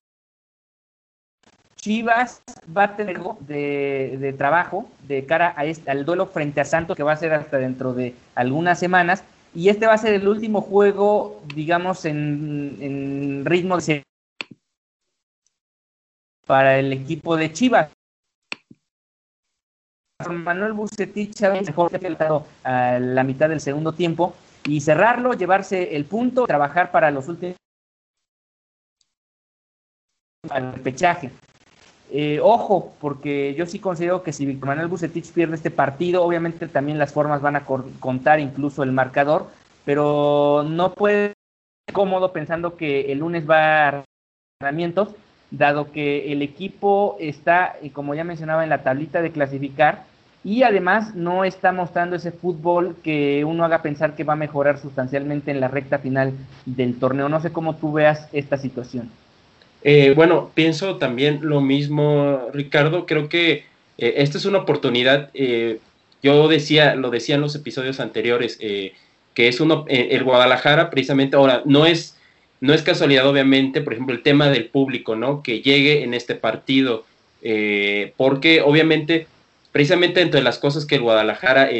[1.82, 6.64] Chivas va a tener de, de trabajo de cara a este, al duelo frente a
[6.64, 9.24] Santos, que va a ser hasta dentro de algunas semanas.
[9.52, 14.04] Y este va a ser el último juego, digamos, en, ritmo de
[16.46, 17.90] para el equipo de Chivas.
[20.30, 21.90] Manuel Bucetich mejor
[22.62, 27.56] a la mitad del segundo tiempo y cerrarlo, llevarse el punto, trabajar para los últimos
[30.48, 31.32] al pechaje.
[32.14, 36.68] Eh, ojo, porque yo sí considero que si Víctor Manuel Bucetich pierde este partido, obviamente
[36.68, 39.46] también las formas van a contar incluso el marcador,
[39.86, 44.04] pero no puede ser cómodo pensando que el lunes va a
[44.60, 45.08] entrenamientos,
[45.50, 50.04] dado que el equipo está, como ya mencionaba, en la tablita de clasificar
[50.44, 54.78] y además no está mostrando ese fútbol que uno haga pensar que va a mejorar
[54.78, 56.34] sustancialmente en la recta final
[56.66, 57.30] del torneo.
[57.30, 59.10] No sé cómo tú veas esta situación.
[59.84, 63.06] Eh, bueno, pienso también lo mismo, Ricardo.
[63.06, 63.64] Creo que
[63.98, 65.78] eh, esta es una oportunidad eh,
[66.22, 68.94] yo decía, lo decía en los episodios anteriores, eh,
[69.34, 72.16] que es uno, eh, el Guadalajara precisamente ahora, no es,
[72.60, 75.42] no es casualidad obviamente, por ejemplo, el tema del público, ¿no?
[75.42, 77.04] Que llegue en este partido,
[78.16, 79.26] porque obviamente,
[79.72, 81.70] precisamente entre las cosas que el Guadalajara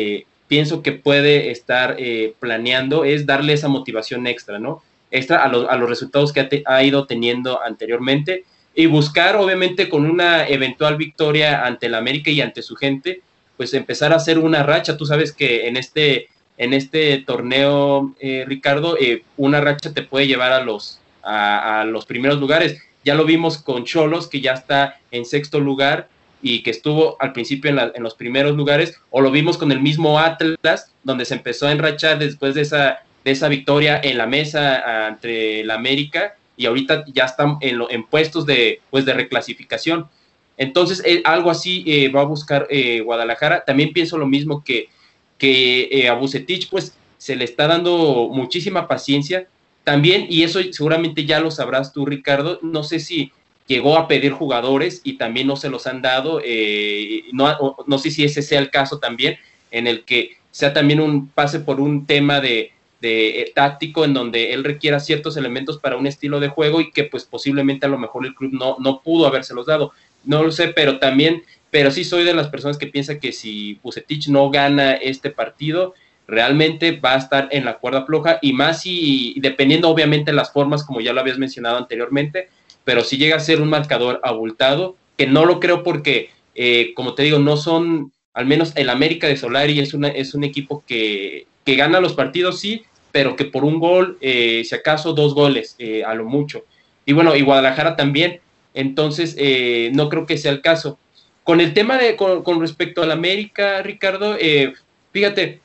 [0.48, 1.96] pienso que puede estar
[2.40, 4.82] planeando es darle esa motivación extra, ¿no?
[5.12, 8.44] Extra a, a los resultados que ha, ha ido teniendo anteriormente
[8.74, 13.20] y buscar, obviamente, con una eventual victoria ante el América y ante su gente,
[13.56, 14.96] pues empezar a hacer una racha.
[14.96, 20.26] Tú sabes que en este, en este torneo, eh, Ricardo, eh, una racha te puede
[20.26, 22.80] llevar a los, a, los primeros lugares.
[23.04, 26.08] Ya lo vimos con Cholos, que ya está en sexto lugar
[26.40, 29.80] y que estuvo al principio en, en, los primeros lugares, o lo vimos con el
[29.80, 34.26] mismo Atlas, donde se empezó a enrachar después de esa, de esa victoria en la
[34.26, 40.08] mesa entre la América y ahorita ya están en, en puestos de, pues, de reclasificación.
[40.56, 43.64] Entonces, eh, algo así eh, va a buscar eh, Guadalajara.
[43.64, 44.88] También pienso lo mismo que,
[45.38, 49.48] que a Bucetich, pues se le está dando muchísima paciencia.
[49.84, 53.32] También, y eso seguramente ya lo sabrás tú, Ricardo, no sé si
[53.66, 56.40] llegó a pedir jugadores y también no se los han dado.
[57.32, 59.38] no, no sé si ese sea el caso también,
[59.72, 64.14] en el que sea también un pase por un tema de, de, eh, táctico en
[64.14, 67.88] donde él requiera ciertos elementos para un estilo de juego y que pues posiblemente a
[67.88, 69.92] lo mejor el club no, no pudo habérselos dado.
[70.24, 73.80] No lo sé, pero también, pero sí soy de las personas que piensa que si
[73.82, 75.94] Bucetich no gana este partido,
[76.28, 80.84] realmente va a estar en la cuerda floja y más y, dependiendo obviamente las formas,
[80.84, 82.48] como ya lo habías mencionado anteriormente,
[82.84, 87.14] pero si llega a ser un marcador abultado, que no lo creo porque, eh, como
[87.14, 90.84] te digo, no son, al menos el América de Solari es, una, es un equipo
[90.86, 95.34] que, que gana los partidos, sí, pero que por un gol, eh, si acaso dos
[95.34, 96.64] goles, eh, a lo mucho.
[97.04, 98.40] Y bueno, y Guadalajara también,
[98.74, 100.98] entonces eh, no creo que sea el caso.
[101.44, 104.36] Con el tema de, con, respecto al América, Ricardo,
[105.12, 105.60] fíjate,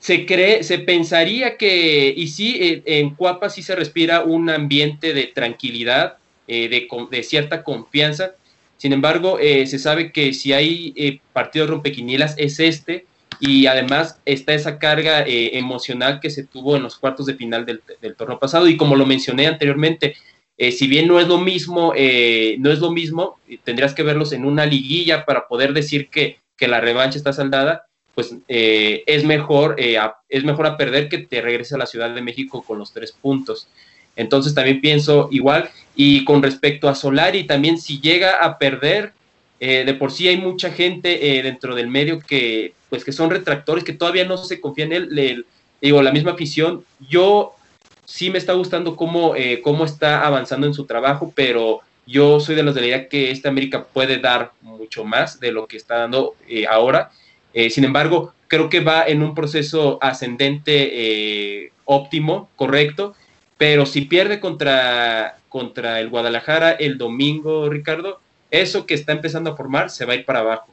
[0.00, 5.24] se cree, se pensaría que, y sí, en Cuapa sí se respira un ambiente de
[5.26, 8.36] tranquilidad, de, de, cierta confianza.
[8.78, 13.04] Sin embargo, se sabe que si hay partidos rompequinielas es este,
[13.40, 17.66] y además está esa carga eh, emocional que se tuvo en los cuartos de final
[17.66, 17.82] del,
[18.16, 20.16] torneo pasado y como lo mencioné anteriormente,
[20.58, 24.32] eh, si bien no es lo mismo, eh, no es lo mismo, tendrías que verlos
[24.32, 30.42] en una liguilla para poder decir que, la revancha está saldada, pues es mejor, es
[30.42, 33.68] mejor a perder que te regrese a la Ciudad de México con los tres puntos.
[34.16, 35.68] Entonces también pienso igual.
[35.94, 39.12] Y con respecto a Solari, también si llega a perder,
[39.58, 43.92] de por sí hay mucha gente dentro del medio que pues que son retractores, que
[43.92, 45.46] todavía no se confía en él,
[45.80, 47.56] digo, la misma afición, yo
[48.04, 52.54] sí me está gustando cómo, eh, cómo está avanzando en su trabajo, pero yo soy
[52.54, 55.76] de los de la idea que esta América puede dar mucho más de lo que
[55.76, 57.10] está dando eh, ahora.
[57.52, 63.14] Eh, sin embargo, creo que va en un proceso ascendente óptimo, correcto,
[63.58, 69.56] pero si pierde contra, contra el Guadalajara el domingo, Ricardo, eso que está empezando a
[69.56, 70.68] formar se va a ir para abajo.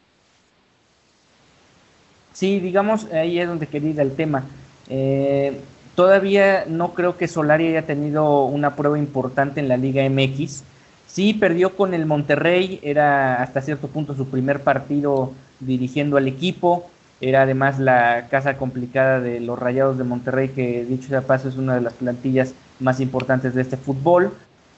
[2.34, 4.44] Sí, digamos, ahí es donde quería ir el tema.
[4.90, 5.60] Eh,
[5.96, 10.64] todavía no creo que Solari haya tenido una prueba importante en la Liga MX.
[11.08, 16.90] Sí, perdió con el Monterrey, era hasta cierto punto su primer partido dirigiendo al equipo.
[17.22, 21.56] Era además la casa complicada de los Rayados de Monterrey, que dicho sea paso es
[21.56, 24.34] una de las plantillas más importantes de este fútbol.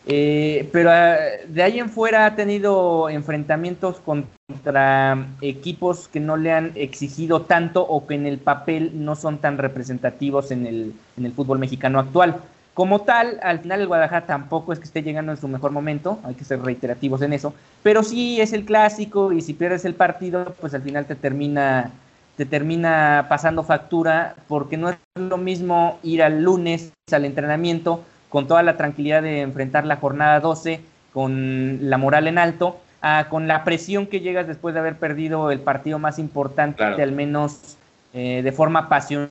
[0.07, 6.51] Eh, pero ah, de ahí en fuera ha tenido enfrentamientos contra equipos que no le
[6.51, 11.25] han exigido tanto o que en el papel no son tan representativos en el, en
[11.25, 12.37] el fútbol mexicano actual.
[12.75, 16.19] Como tal, al final el Guadalajara tampoco es que esté llegando en su mejor momento,
[16.23, 19.95] hay que ser reiterativos en eso, pero sí es el clásico y si pierdes el
[19.95, 21.91] partido, pues al final te termina,
[22.35, 28.03] te termina pasando factura porque no es lo mismo ir al lunes al entrenamiento
[28.35, 30.81] con toda la tranquilidad de enfrentar la jornada 12,
[31.13, 32.81] con la moral en alto,
[33.29, 37.77] con la presión que llegas después de haber perdido el partido más importante, al menos
[38.13, 39.29] eh, de forma pasional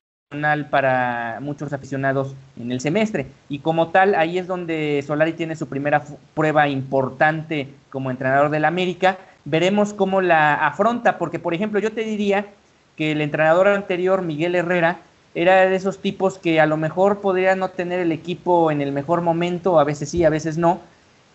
[0.70, 3.26] para muchos aficionados en el semestre.
[3.50, 8.64] Y como tal, ahí es donde Solari tiene su primera prueba importante como entrenador del
[8.64, 9.18] América.
[9.44, 12.46] Veremos cómo la afronta, porque por ejemplo yo te diría
[12.96, 14.96] que el entrenador anterior, Miguel Herrera,
[15.34, 18.92] era de esos tipos que a lo mejor podría no tener el equipo en el
[18.92, 20.80] mejor momento, a veces sí, a veces no,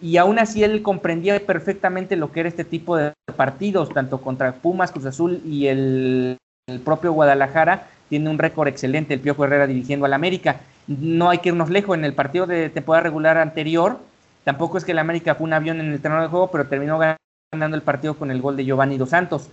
[0.01, 4.53] y aún así él comprendía perfectamente lo que era este tipo de partidos, tanto contra
[4.53, 6.37] Pumas, Cruz Azul y el,
[6.85, 10.61] propio Guadalajara, tiene un récord excelente el Piojo Herrera dirigiendo al América.
[10.87, 13.99] No hay que irnos lejos, en el partido de temporada regular anterior,
[14.45, 16.97] tampoco es que el América fue un avión en el terreno de juego, pero terminó
[16.97, 19.49] ganando el partido con el gol de Giovanni Dos Santos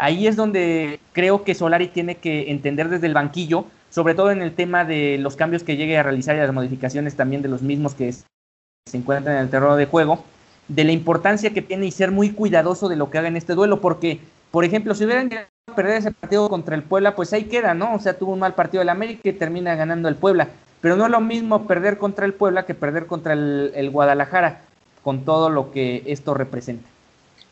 [0.00, 4.42] ahí es donde creo que Solari tiene que entender desde el banquillo, sobre todo en
[4.42, 7.62] el tema de los cambios que llegue a realizar y las modificaciones también de los
[7.62, 8.26] mismos que se
[8.96, 10.24] encuentran en el terreno de juego,
[10.68, 13.54] de la importancia que tiene y ser muy cuidadoso de lo que haga en este
[13.54, 14.20] duelo, porque,
[14.50, 17.74] por ejemplo, si hubieran llegado a perder ese partido contra el Puebla, pues ahí queda,
[17.74, 17.94] ¿no?
[17.94, 20.48] O sea, tuvo un mal partido el América y termina ganando el Puebla.
[20.80, 24.62] Pero no es lo mismo perder contra el Puebla que perder contra el, Guadalajara,
[25.02, 26.88] con todo lo que esto representa.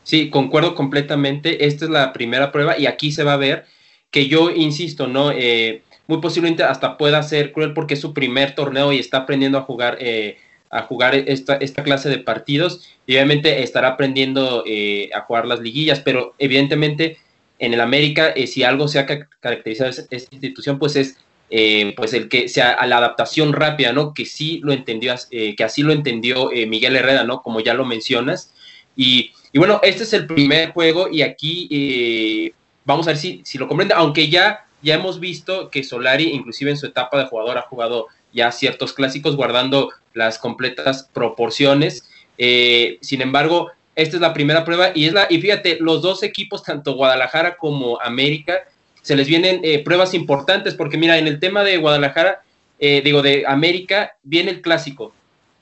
[0.08, 1.66] Sí, concuerdo completamente.
[1.66, 3.66] Esta es la primera prueba y aquí se va a ver
[4.10, 5.30] que yo insisto, ¿no?
[5.30, 9.58] Eh, muy posiblemente hasta pueda ser cruel porque es su primer torneo y está aprendiendo
[9.58, 10.38] a jugar, eh,
[10.70, 15.60] a jugar esta, esta clase de partidos y obviamente estará aprendiendo eh, a jugar las
[15.60, 17.18] liguillas, pero evidentemente
[17.58, 19.06] en el América, si algo se ha
[19.40, 21.18] caracterizado esta institución, pues es
[21.50, 24.12] eh, pues el que sea a la adaptación rápida, ¿no?
[24.12, 27.42] Que sí lo entendió, eh, que así lo entendió eh, Miguel Herrera, ¿no?
[27.42, 28.54] Como ya lo mencionas.
[28.96, 32.52] Y, bueno, este es el primer juego y aquí
[32.84, 36.70] vamos a ver si, si lo comprende, aunque ya, ya hemos visto que Solari, inclusive
[36.70, 42.08] en su etapa de jugador, ha jugado ya ciertos clásicos guardando las completas proporciones.
[42.36, 46.62] sin embargo, esta es la primera prueba y es la, y fíjate, los dos equipos,
[46.62, 48.62] tanto Guadalajara como América,
[49.02, 52.42] se les vienen eh, pruebas importantes, porque mira, en el tema de Guadalajara,
[52.78, 55.12] eh, digo, de América, viene el clásico,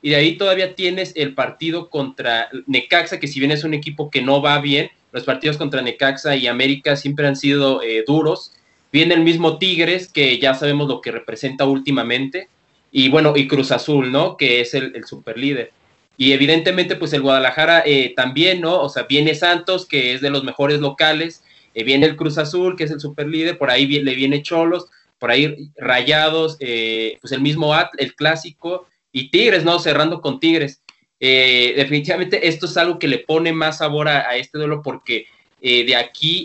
[0.07, 4.09] y de ahí todavía tienes el partido contra Necaxa, que si bien es un equipo
[4.09, 8.53] que no va bien, los partidos contra Necaxa y América siempre han sido eh, duros.
[8.93, 12.49] Viene el mismo Tigres, que ya sabemos lo que representa últimamente,
[12.93, 14.37] y bueno, y Cruz Azul, ¿no?
[14.37, 15.73] Que es el, el super líder.
[16.17, 17.83] Y evidentemente, pues el Guadalajara
[18.15, 18.81] también, ¿no?
[18.81, 21.43] O sea, viene Santos, que es de los mejores locales,
[21.75, 24.87] eh, viene el Cruz Azul, que es el super líder, por ahí le viene Cholos,
[25.19, 28.87] por ahí Rayados, eh, pues el mismo At, el clásico,
[29.19, 29.79] y Tigres, ¿no?
[29.79, 30.81] Cerrando con Tigres.
[31.21, 35.27] Eh, definitivamente esto es algo que le pone más sabor a, este duelo porque
[35.63, 36.45] de aquí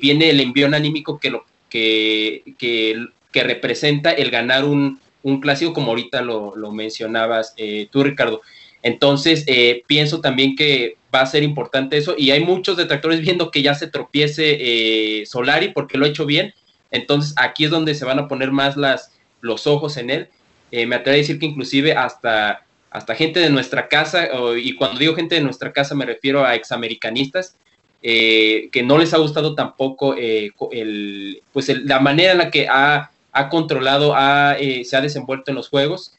[0.00, 5.88] viene el envión anímico que, lo, que, que, representa el ganar un, un, clásico, como
[5.90, 7.54] ahorita lo, lo mencionabas
[7.90, 8.40] tú, Ricardo.
[8.82, 9.44] Entonces,
[9.86, 12.14] pienso también que va a ser importante eso.
[12.16, 16.26] Y hay muchos detractores viendo que ya se tropiece eh, Solari porque lo ha hecho
[16.26, 16.54] bien.
[16.90, 20.28] Entonces aquí es donde se van a poner más las, los ojos en él.
[20.72, 24.98] Eh, me atrevo a decir que inclusive hasta, hasta gente de nuestra casa, y cuando
[24.98, 27.54] digo gente de nuestra casa me refiero a examericanistas,
[28.02, 33.12] eh, que no les ha gustado tampoco el, pues la manera en la que ha,
[33.30, 36.16] ha controlado, ha, se ha desenvuelto en los juegos.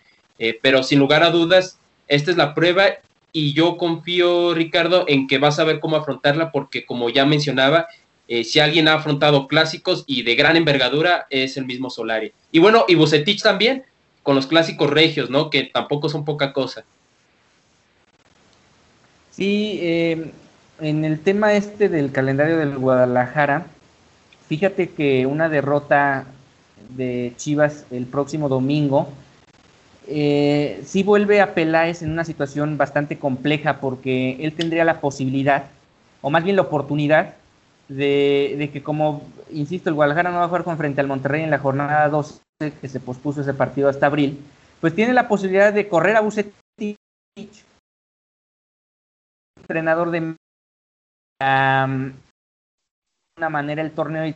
[0.61, 1.77] pero sin lugar a dudas,
[2.07, 2.85] esta es la prueba
[3.33, 7.87] y yo confío, Ricardo, en que vas a ver cómo afrontarla, porque como ya mencionaba,
[8.27, 12.31] eh, si alguien ha afrontado clásicos y de gran envergadura, es el mismo Solari.
[12.51, 13.83] Y bueno, y Bucetich también,
[14.23, 15.49] con los clásicos regios, ¿no?
[15.49, 16.83] Que tampoco son poca cosa.
[19.31, 20.31] Sí, eh,
[20.79, 23.67] en el tema este del calendario del Guadalajara,
[24.47, 26.25] fíjate que una derrota
[26.89, 29.09] de Chivas el próximo domingo
[30.07, 35.65] eh, sí vuelve a Peláez en una situación bastante compleja porque él tendría la posibilidad,
[36.21, 37.35] o más bien la oportunidad,
[37.87, 41.49] de, que como, insisto, el Guadalajara no va a jugar con frente al Monterrey en
[41.49, 42.41] la jornada 12,
[42.81, 44.43] que se pospuso ese partido hasta abril,
[44.81, 46.97] pues tiene la posibilidad de correr a Bucetich,
[49.57, 50.35] entrenador de
[53.37, 54.35] una manera el torneo y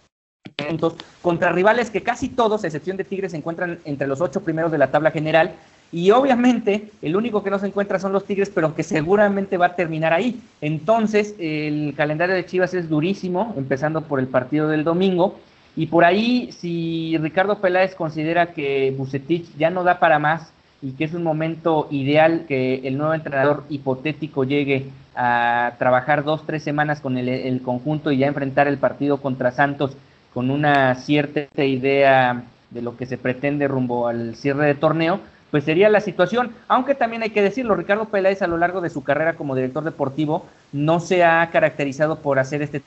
[1.21, 4.71] contra rivales que casi todos, a excepción de Tigres, se encuentran entre los ocho primeros
[4.71, 5.53] de la tabla general.
[5.91, 9.67] Y obviamente el único que no se encuentra son los Tigres, pero que seguramente va
[9.67, 10.39] a terminar ahí.
[10.61, 15.39] Entonces el calendario de Chivas es durísimo, empezando por el partido del domingo.
[15.75, 20.91] Y por ahí, si Ricardo Peláez considera que Bucetich ya no da para más y
[20.91, 26.63] que es un momento ideal que el nuevo entrenador hipotético llegue a trabajar dos, tres
[26.63, 29.95] semanas con el, el conjunto y ya enfrentar el partido contra Santos
[30.33, 35.19] con una cierta idea de lo que se pretende rumbo al cierre de torneo,
[35.51, 36.53] pues sería la situación.
[36.67, 39.83] Aunque también hay que decirlo, Ricardo Peláez a lo largo de su carrera como director
[39.83, 42.81] deportivo no se ha caracterizado por hacer este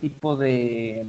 [0.00, 1.06] tipo de,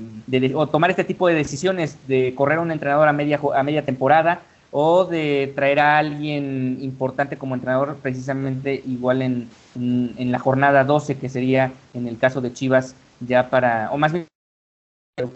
[0.56, 3.84] o tomar este tipo de decisiones de correr a un entrenador a media a media
[3.84, 4.42] temporada
[4.72, 11.18] o de traer a alguien importante como entrenador precisamente igual en, en la jornada 12
[11.18, 14.28] que sería en el caso de Chivas ya para o más bien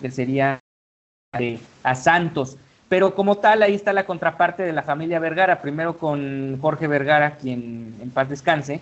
[0.01, 0.59] que sería
[1.83, 2.57] a Santos.
[2.91, 7.37] Pero como tal, ahí está la contraparte de la familia Vergara, primero con Jorge Vergara,
[7.37, 8.81] quien en paz descanse,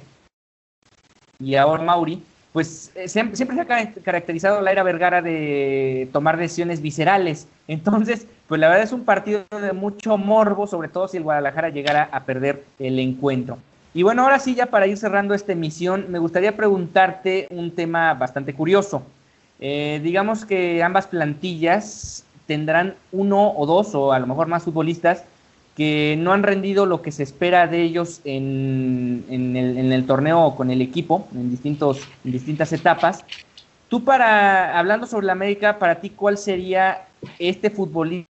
[1.38, 6.82] y ahora Mauri, pues eh, siempre, se ha caracterizado la era Vergara de tomar decisiones
[6.82, 7.48] viscerales.
[7.68, 11.70] Entonces, pues la verdad es un partido de mucho morbo, sobre todo si el Guadalajara
[11.70, 13.60] llegara a perder el encuentro.
[13.94, 18.16] Y bueno, ahora sí, ya para ir cerrando esta emisión, me gustaría preguntarte un tema
[18.16, 19.04] bastante curioso.
[19.60, 25.24] Eh, digamos que ambas plantillas tendrán uno o dos o a lo mejor más futbolistas
[25.78, 30.82] que no han rendido lo que se espera de ellos en, el, torneo con el
[30.82, 33.24] equipo, en, distintos, en distintas etapas.
[33.88, 37.06] Tú para, hablando sobre la América, para ti, ¿cuál sería
[37.38, 38.28] este futbolista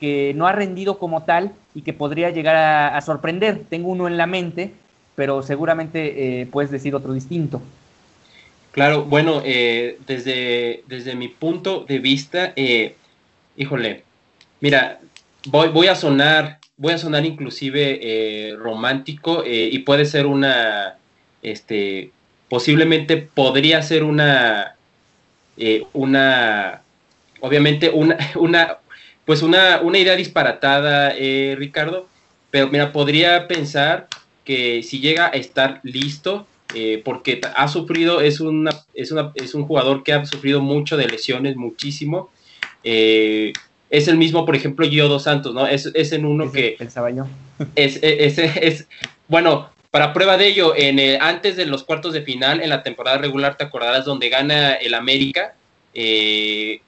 [0.00, 3.64] que no ha rendido como tal y que podría llegar a, sorprender?
[3.68, 4.72] Tengo uno en la mente,
[5.14, 7.60] pero seguramente eh, puedes decir otro distinto.
[8.72, 12.94] Claro, bueno, eh, desde, desde mi punto de vista, eh,
[13.56, 14.04] híjole,
[14.60, 15.00] mira,
[15.46, 20.98] voy, voy a sonar, voy a sonar inclusive eh, romántico eh, y puede ser una,
[21.42, 22.12] este,
[22.48, 24.76] posiblemente podría ser una,
[25.56, 26.82] eh, una,
[27.40, 28.78] obviamente una, una,
[29.24, 31.12] pues una, una idea disparatada,
[31.56, 32.08] Ricardo,
[32.52, 34.08] pero mira, podría pensar
[34.44, 36.46] que si llega a estar listo,
[37.04, 41.08] porque ha sufrido, es, una, es, una, es un jugador que ha sufrido mucho de
[41.08, 42.30] lesiones, muchísimo.
[42.84, 43.52] Eh,
[43.90, 45.66] es el mismo, por ejemplo, Gio Dos Santos, ¿no?
[45.66, 46.76] Es, es en uno que...
[46.78, 47.26] Pensaba yo.
[47.74, 48.88] Es, es, es,
[49.28, 53.18] bueno, para prueba de ello, en antes de los cuartos de final, en la temporada
[53.18, 55.56] regular, te acordarás, donde gana el América.
[55.92, 56.80] Eh,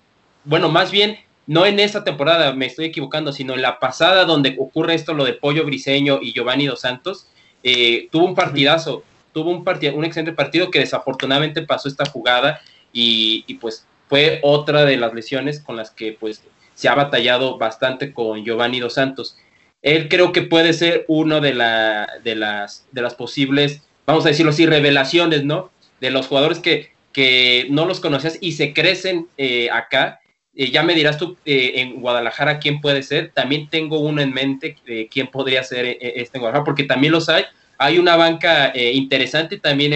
[0.44, 4.56] bueno, más bien, no en esa temporada, me estoy equivocando, sino en la pasada, donde
[4.58, 7.26] ocurre esto, lo de Pollo Briseño y Giovanni Dos Santos,
[7.64, 12.60] eh, tuvo un partidazo, tuvo un, partido, un excelente partido que desafortunadamente pasó esta jugada
[12.92, 16.42] y, y pues fue otra de las lesiones con las que pues
[16.74, 19.36] se ha batallado bastante con Giovanni Dos Santos.
[19.82, 24.28] Él creo que puede ser uno de, la, de, las, de las posibles, vamos a
[24.28, 25.70] decirlo así, revelaciones, ¿no?
[26.00, 30.20] De los jugadores que, que no los conocías y se crecen eh, acá.
[30.54, 33.32] Eh, ya me dirás tú eh, en Guadalajara quién puede ser.
[33.34, 37.28] También tengo uno en mente de quién podría ser este en Guadalajara, porque también los
[37.28, 37.44] hay.
[37.82, 39.92] Hay una banca interesante también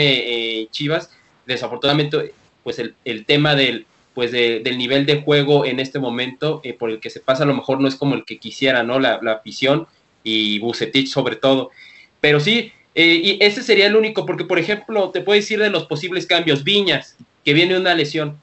[0.70, 1.11] Chivas.
[1.47, 2.32] Desafortunadamente,
[2.62, 6.89] pues el, el tema del, pues del nivel de juego en este momento eh, por
[6.89, 8.99] el que se pasa a lo mejor no es como el que quisiera, ¿no?
[8.99, 9.87] La, afición
[10.24, 11.70] y Bucetich sobre todo.
[12.18, 15.68] Pero sí, eh, y ese sería el único, porque por ejemplo, te puedo decir de
[15.68, 18.41] los posibles cambios, Viñas, que viene una lesión,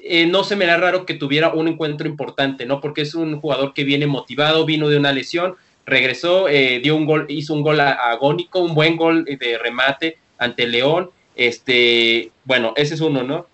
[0.00, 2.82] eh, no se me da raro que tuviera un encuentro importante, ¿no?
[2.82, 5.54] Porque es un jugador que viene motivado, vino de una lesión,
[5.86, 11.10] regresó, dio un gol, hizo un gol agónico, un buen gol de remate ante León,
[11.36, 13.46] este, bueno, ese es uno, ¿no?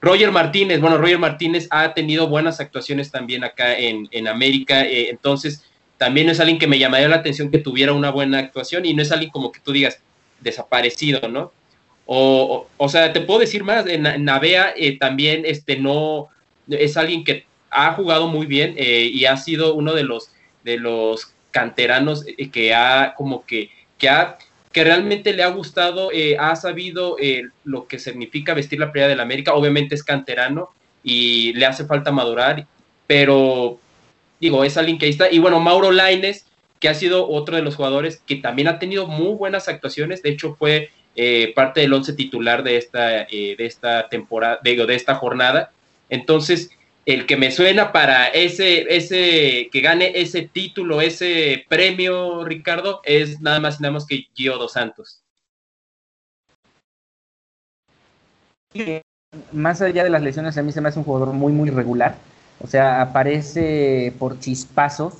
[0.00, 5.64] Roger Martínez, bueno, Roger Martínez ha tenido buenas actuaciones también acá en, América, eh, entonces
[5.96, 9.02] también es alguien que me llamaría la atención que tuviera una buena actuación y no
[9.02, 10.00] es alguien como que tú digas
[10.40, 11.52] desaparecido, ¿no?
[12.06, 16.28] O, o, sea, te puedo decir más, en, Navea eh, también este, no,
[16.68, 20.30] es alguien que ha jugado muy bien eh, y ha sido uno de los,
[20.62, 24.38] de los canteranos que ha como que, que ha
[24.72, 29.08] que realmente le ha gustado, eh, ha sabido eh, lo que significa vestir la playa
[29.08, 30.70] del América, obviamente es canterano
[31.02, 32.66] y le hace falta madurar,
[33.06, 33.78] pero
[34.40, 35.30] digo, es alguien que ahí está.
[35.30, 36.46] Y bueno, Mauro Laines,
[36.80, 40.30] que ha sido otro de los jugadores que también ha tenido muy buenas actuaciones, de
[40.30, 45.14] hecho fue eh, parte del once titular de esta, de esta temporada, digo, de esta
[45.14, 45.72] jornada.
[46.10, 46.70] Entonces,
[47.08, 53.40] el que me suena para ese, ese, que gane ese título, ese premio, Ricardo, es
[53.40, 55.22] nada más y nada más que Gio Dos Santos.
[59.52, 62.16] Más allá de las lesiones, a mí se me hace un jugador muy, muy regular.
[62.60, 65.14] O sea, aparece por chispazos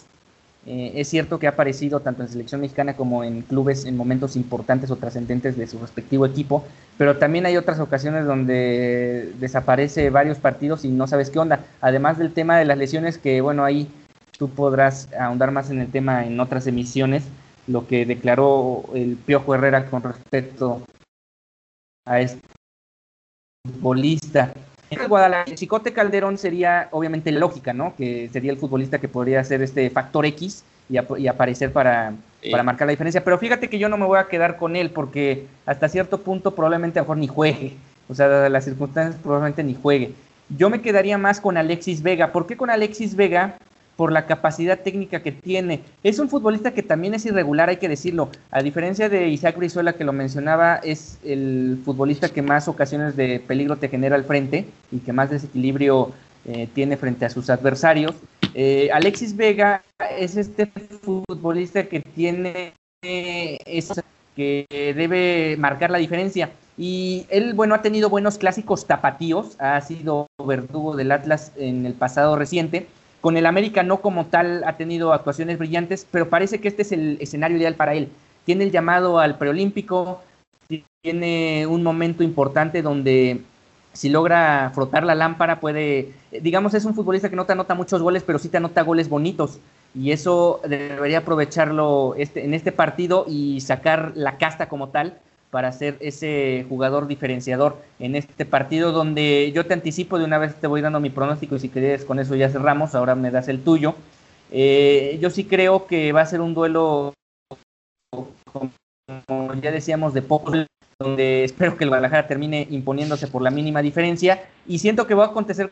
[0.70, 4.36] eh, es cierto que ha aparecido tanto en selección mexicana como en clubes en momentos
[4.36, 6.62] importantes o trascendentes de su respectivo equipo,
[6.98, 11.64] pero también hay otras ocasiones donde desaparece varios partidos y no sabes qué onda.
[11.80, 13.88] Además del tema de las lesiones, que bueno, ahí
[14.38, 17.24] tú podrás ahondar más en el tema en otras emisiones,
[17.66, 20.82] lo que declaró el Piojo Herrera con respecto
[22.04, 22.42] a este
[23.64, 24.52] futbolista.
[25.46, 27.94] El Chicote Calderón sería obviamente lógica, ¿no?
[27.96, 32.14] Que sería el futbolista que podría ser este factor X y, aparecer para,
[32.50, 33.22] para, marcar la diferencia.
[33.22, 36.54] Pero fíjate que yo no me voy a quedar con él porque hasta cierto punto
[36.54, 37.76] probablemente a lo mejor ni juegue.
[38.08, 40.12] O sea, las circunstancias probablemente ni juegue.
[40.56, 42.32] Yo me quedaría más con Alexis Vega.
[42.32, 43.58] ¿Por qué con Alexis Vega?
[43.98, 45.80] Por la capacidad técnica que tiene.
[46.04, 48.30] Es un futbolista que también es irregular, hay que decirlo.
[48.52, 53.40] A diferencia de Isaac Brizuela, que lo mencionaba, es el futbolista que más ocasiones de
[53.40, 56.12] peligro te genera al frente y que más desequilibrio
[56.46, 58.14] eh, tiene frente a sus adversarios.
[58.54, 59.82] Eh, Alexis Vega
[60.16, 63.94] es este futbolista que tiene eso
[64.36, 66.50] que debe marcar la diferencia.
[66.76, 71.94] Y él, bueno, ha tenido buenos clásicos tapatíos, ha sido verdugo del Atlas en el
[71.94, 72.86] pasado reciente,
[73.20, 76.92] con el América no como tal ha tenido actuaciones brillantes, pero parece que este es
[76.92, 78.08] el escenario ideal para él.
[78.44, 80.22] Tiene el llamado al preolímpico,
[81.02, 83.42] tiene un momento importante donde
[83.92, 88.00] si logra frotar la lámpara, puede, digamos, es un futbolista que no te anota muchos
[88.02, 89.58] goles, pero sí te anota goles bonitos.
[89.94, 95.18] Y eso debería aprovecharlo este, en este partido y sacar la casta como tal
[95.50, 100.54] para ser ese jugador diferenciador en este partido donde yo te anticipo de una vez
[100.56, 103.48] te voy dando mi pronóstico y si quieres con eso ya cerramos, ahora me das
[103.48, 103.94] el tuyo.
[104.50, 107.14] Eh, yo sí creo que va a ser un duelo,
[109.26, 110.66] como ya decíamos, de pocos,
[110.98, 115.24] donde espero que el Guadalajara termine imponiéndose por la mínima diferencia y siento que va
[115.24, 115.70] a acontecer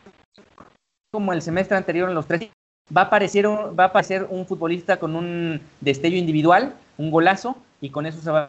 [1.12, 2.48] como el semestre anterior en los tres.
[2.96, 7.90] Va a aparecer, va a aparecer un futbolista con un destello individual, un golazo, y
[7.90, 8.48] con eso se va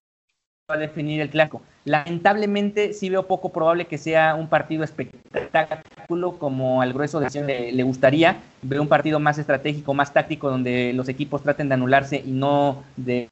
[0.70, 1.61] a definir el clásico.
[1.86, 7.72] Lamentablemente sí veo poco probable que sea un partido espectáculo como al grueso de le,
[7.72, 8.41] le gustaría.
[8.61, 12.84] Veo un partido más estratégico, más táctico, donde los equipos traten de anularse y no
[12.97, 13.30] de,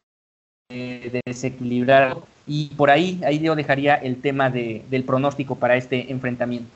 [1.26, 2.16] desequilibrar.
[2.48, 6.70] Y por ahí, ahí yo dejaría el tema del pronóstico para este enfrentamiento.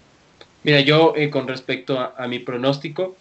[0.64, 3.16] Mira, yo eh, con respecto a, mi pronóstico,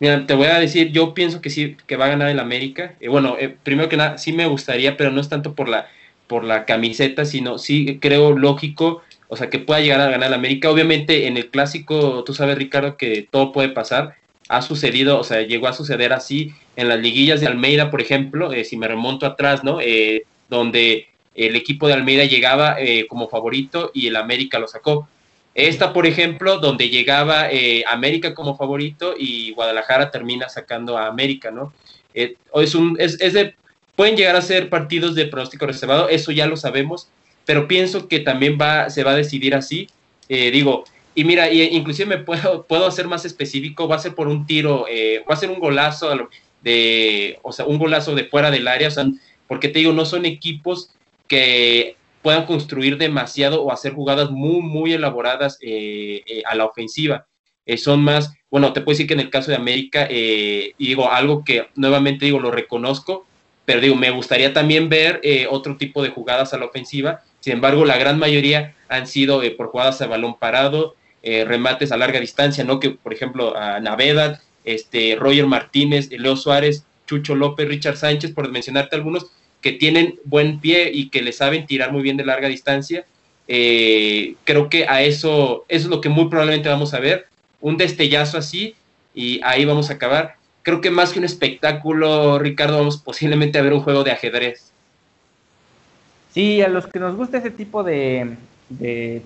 [0.00, 2.94] mira, te voy a decir, yo pienso que sí, que va a ganar el América.
[2.98, 5.86] Eh, bueno, eh, primero que nada, sí me gustaría, pero no es tanto por la
[6.28, 10.70] por la camiseta, sino sí creo lógico, o sea, que pueda llegar a ganar América.
[10.70, 14.14] Obviamente en el clásico, tú sabes, Ricardo, que todo puede pasar.
[14.48, 18.52] Ha sucedido, o sea, llegó a suceder así en las liguillas de Almeida, por ejemplo,
[18.52, 19.80] eh, si me remonto atrás, ¿no?
[19.80, 25.08] Eh, donde el equipo de Almeida llegaba eh, como favorito y el América lo sacó.
[25.54, 27.48] Esta, por ejemplo, donde llegaba
[27.90, 31.72] América como favorito y Guadalajara termina sacando a América, ¿no?
[32.14, 33.54] es, un, es, es de
[33.98, 37.08] Pueden llegar a ser partidos de pronóstico reservado, eso ya lo sabemos,
[37.44, 39.88] pero pienso que también va, se va a decidir así.
[40.28, 40.84] Eh, digo,
[41.16, 44.86] y mira, inclusive me puedo, puedo hacer más específico, va a ser por un tiro,
[44.88, 46.16] eh, va a ser un golazo
[46.62, 49.04] de, o sea, un golazo de fuera del área, o sea,
[49.48, 50.90] porque te digo, no son equipos
[51.26, 57.26] que puedan construir demasiado o hacer jugadas muy, muy elaboradas eh, a la ofensiva.
[57.78, 60.08] son más, bueno, te puedo decir que en el caso de América,
[60.78, 63.26] digo, algo que nuevamente digo, lo reconozco,
[63.68, 67.20] pero digo, me gustaría también ver eh, otro tipo de jugadas a la ofensiva.
[67.40, 71.92] Sin embargo, la gran mayoría han sido eh, por jugadas a balón parado, eh, remates
[71.92, 72.80] a larga distancia, ¿no?
[72.80, 78.50] Que, por ejemplo, a Navedad, este, Roger Martínez, Leo Suárez, Chucho López, Richard Sánchez, por
[78.50, 79.26] mencionarte algunos,
[79.60, 83.04] que tienen buen pie y que le saben tirar muy bien de larga distancia.
[83.46, 87.26] creo que a eso, eso es lo que muy probablemente vamos a ver,
[87.60, 88.76] un destellazo así,
[89.14, 93.62] y ahí vamos a acabar creo que más que un espectáculo, Ricardo, vamos posiblemente a
[93.62, 94.72] ver un juego de ajedrez.
[96.32, 98.36] Sí, a los que nos gusta ese tipo de,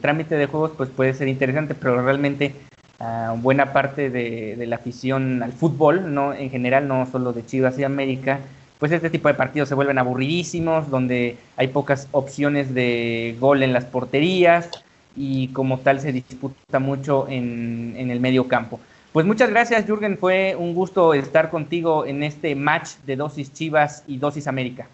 [0.00, 2.54] trámite de juegos, pues puede ser interesante, pero realmente
[3.00, 7.78] uh, buena parte de, la afición al fútbol, no en general, no solo de Chivas
[7.78, 8.40] y América,
[8.78, 13.72] pues este tipo de partidos se vuelven aburridísimos, donde hay pocas opciones de gol en
[13.72, 14.70] las porterías
[15.16, 18.80] y como tal se disputa mucho en, en el medio campo.
[19.12, 20.16] Pues muchas gracias, Jürgen.
[20.16, 24.88] Fue un gusto estar contigo en este match de Dosis Chivas y Dosis América.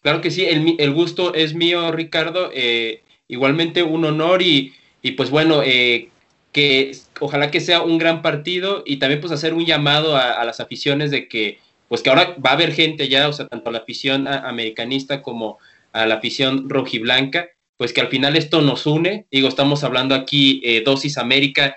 [0.00, 2.50] Claro que sí, el, gusto es mío, Ricardo.
[2.54, 4.72] Eh, igualmente un honor y,
[5.18, 6.08] pues bueno, eh,
[6.50, 10.60] que ojalá que sea un gran partido y también pues hacer un llamado a, las
[10.60, 13.72] aficiones de que pues que ahora va a haber gente ya, o sea, tanto a
[13.72, 15.58] la afición americanista como
[15.92, 19.26] a la afición rojiblanca, pues que al final esto nos une.
[19.30, 21.76] Digo, estamos hablando aquí eh, Dosis América,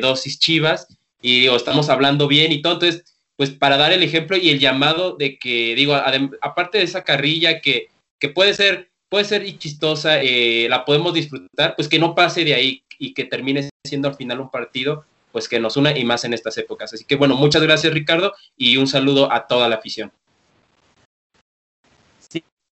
[0.00, 0.86] Dosis Chivas
[1.24, 2.74] y estamos hablando bien y todo.
[2.74, 5.94] Entonces, pues para dar el ejemplo y el llamado de que, digo,
[6.42, 7.88] aparte de esa carrilla que,
[8.20, 12.54] que puede ser, puede ser chistosa, eh, la podemos disfrutar, pues que no pase de
[12.54, 16.24] ahí y que termine siendo al final un partido, pues que nos una y más
[16.24, 16.92] en estas épocas.
[16.92, 20.12] Así que bueno, muchas gracias Ricardo y un saludo a toda la afición.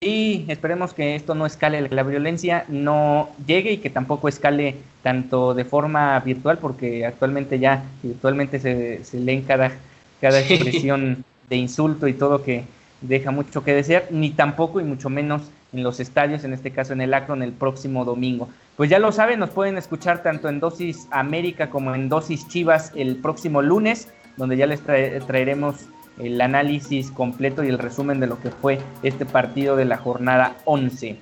[0.02, 4.76] Y esperemos que esto no escale, que la violencia no llegue y que tampoco escale
[5.02, 9.72] tanto de forma virtual, porque actualmente ya virtualmente se, se leen cada,
[10.20, 12.66] cada expresión de insulto y todo que
[13.02, 15.44] deja mucho que desear, ni tampoco y mucho menos
[15.74, 18.50] en los estadios, en este caso en el Acron el próximo domingo.
[18.78, 22.92] Pues ya lo saben, nos pueden escuchar tanto en Dosis América como en Dosis Chivas
[22.96, 25.86] el próximo lunes, donde ya les traeremos
[26.20, 30.56] el análisis completo y el resumen de lo que fue este partido de la jornada
[30.66, 31.18] 11.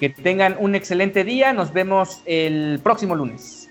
[0.00, 3.61] Que tengan un excelente día, nos vemos el próximo lunes.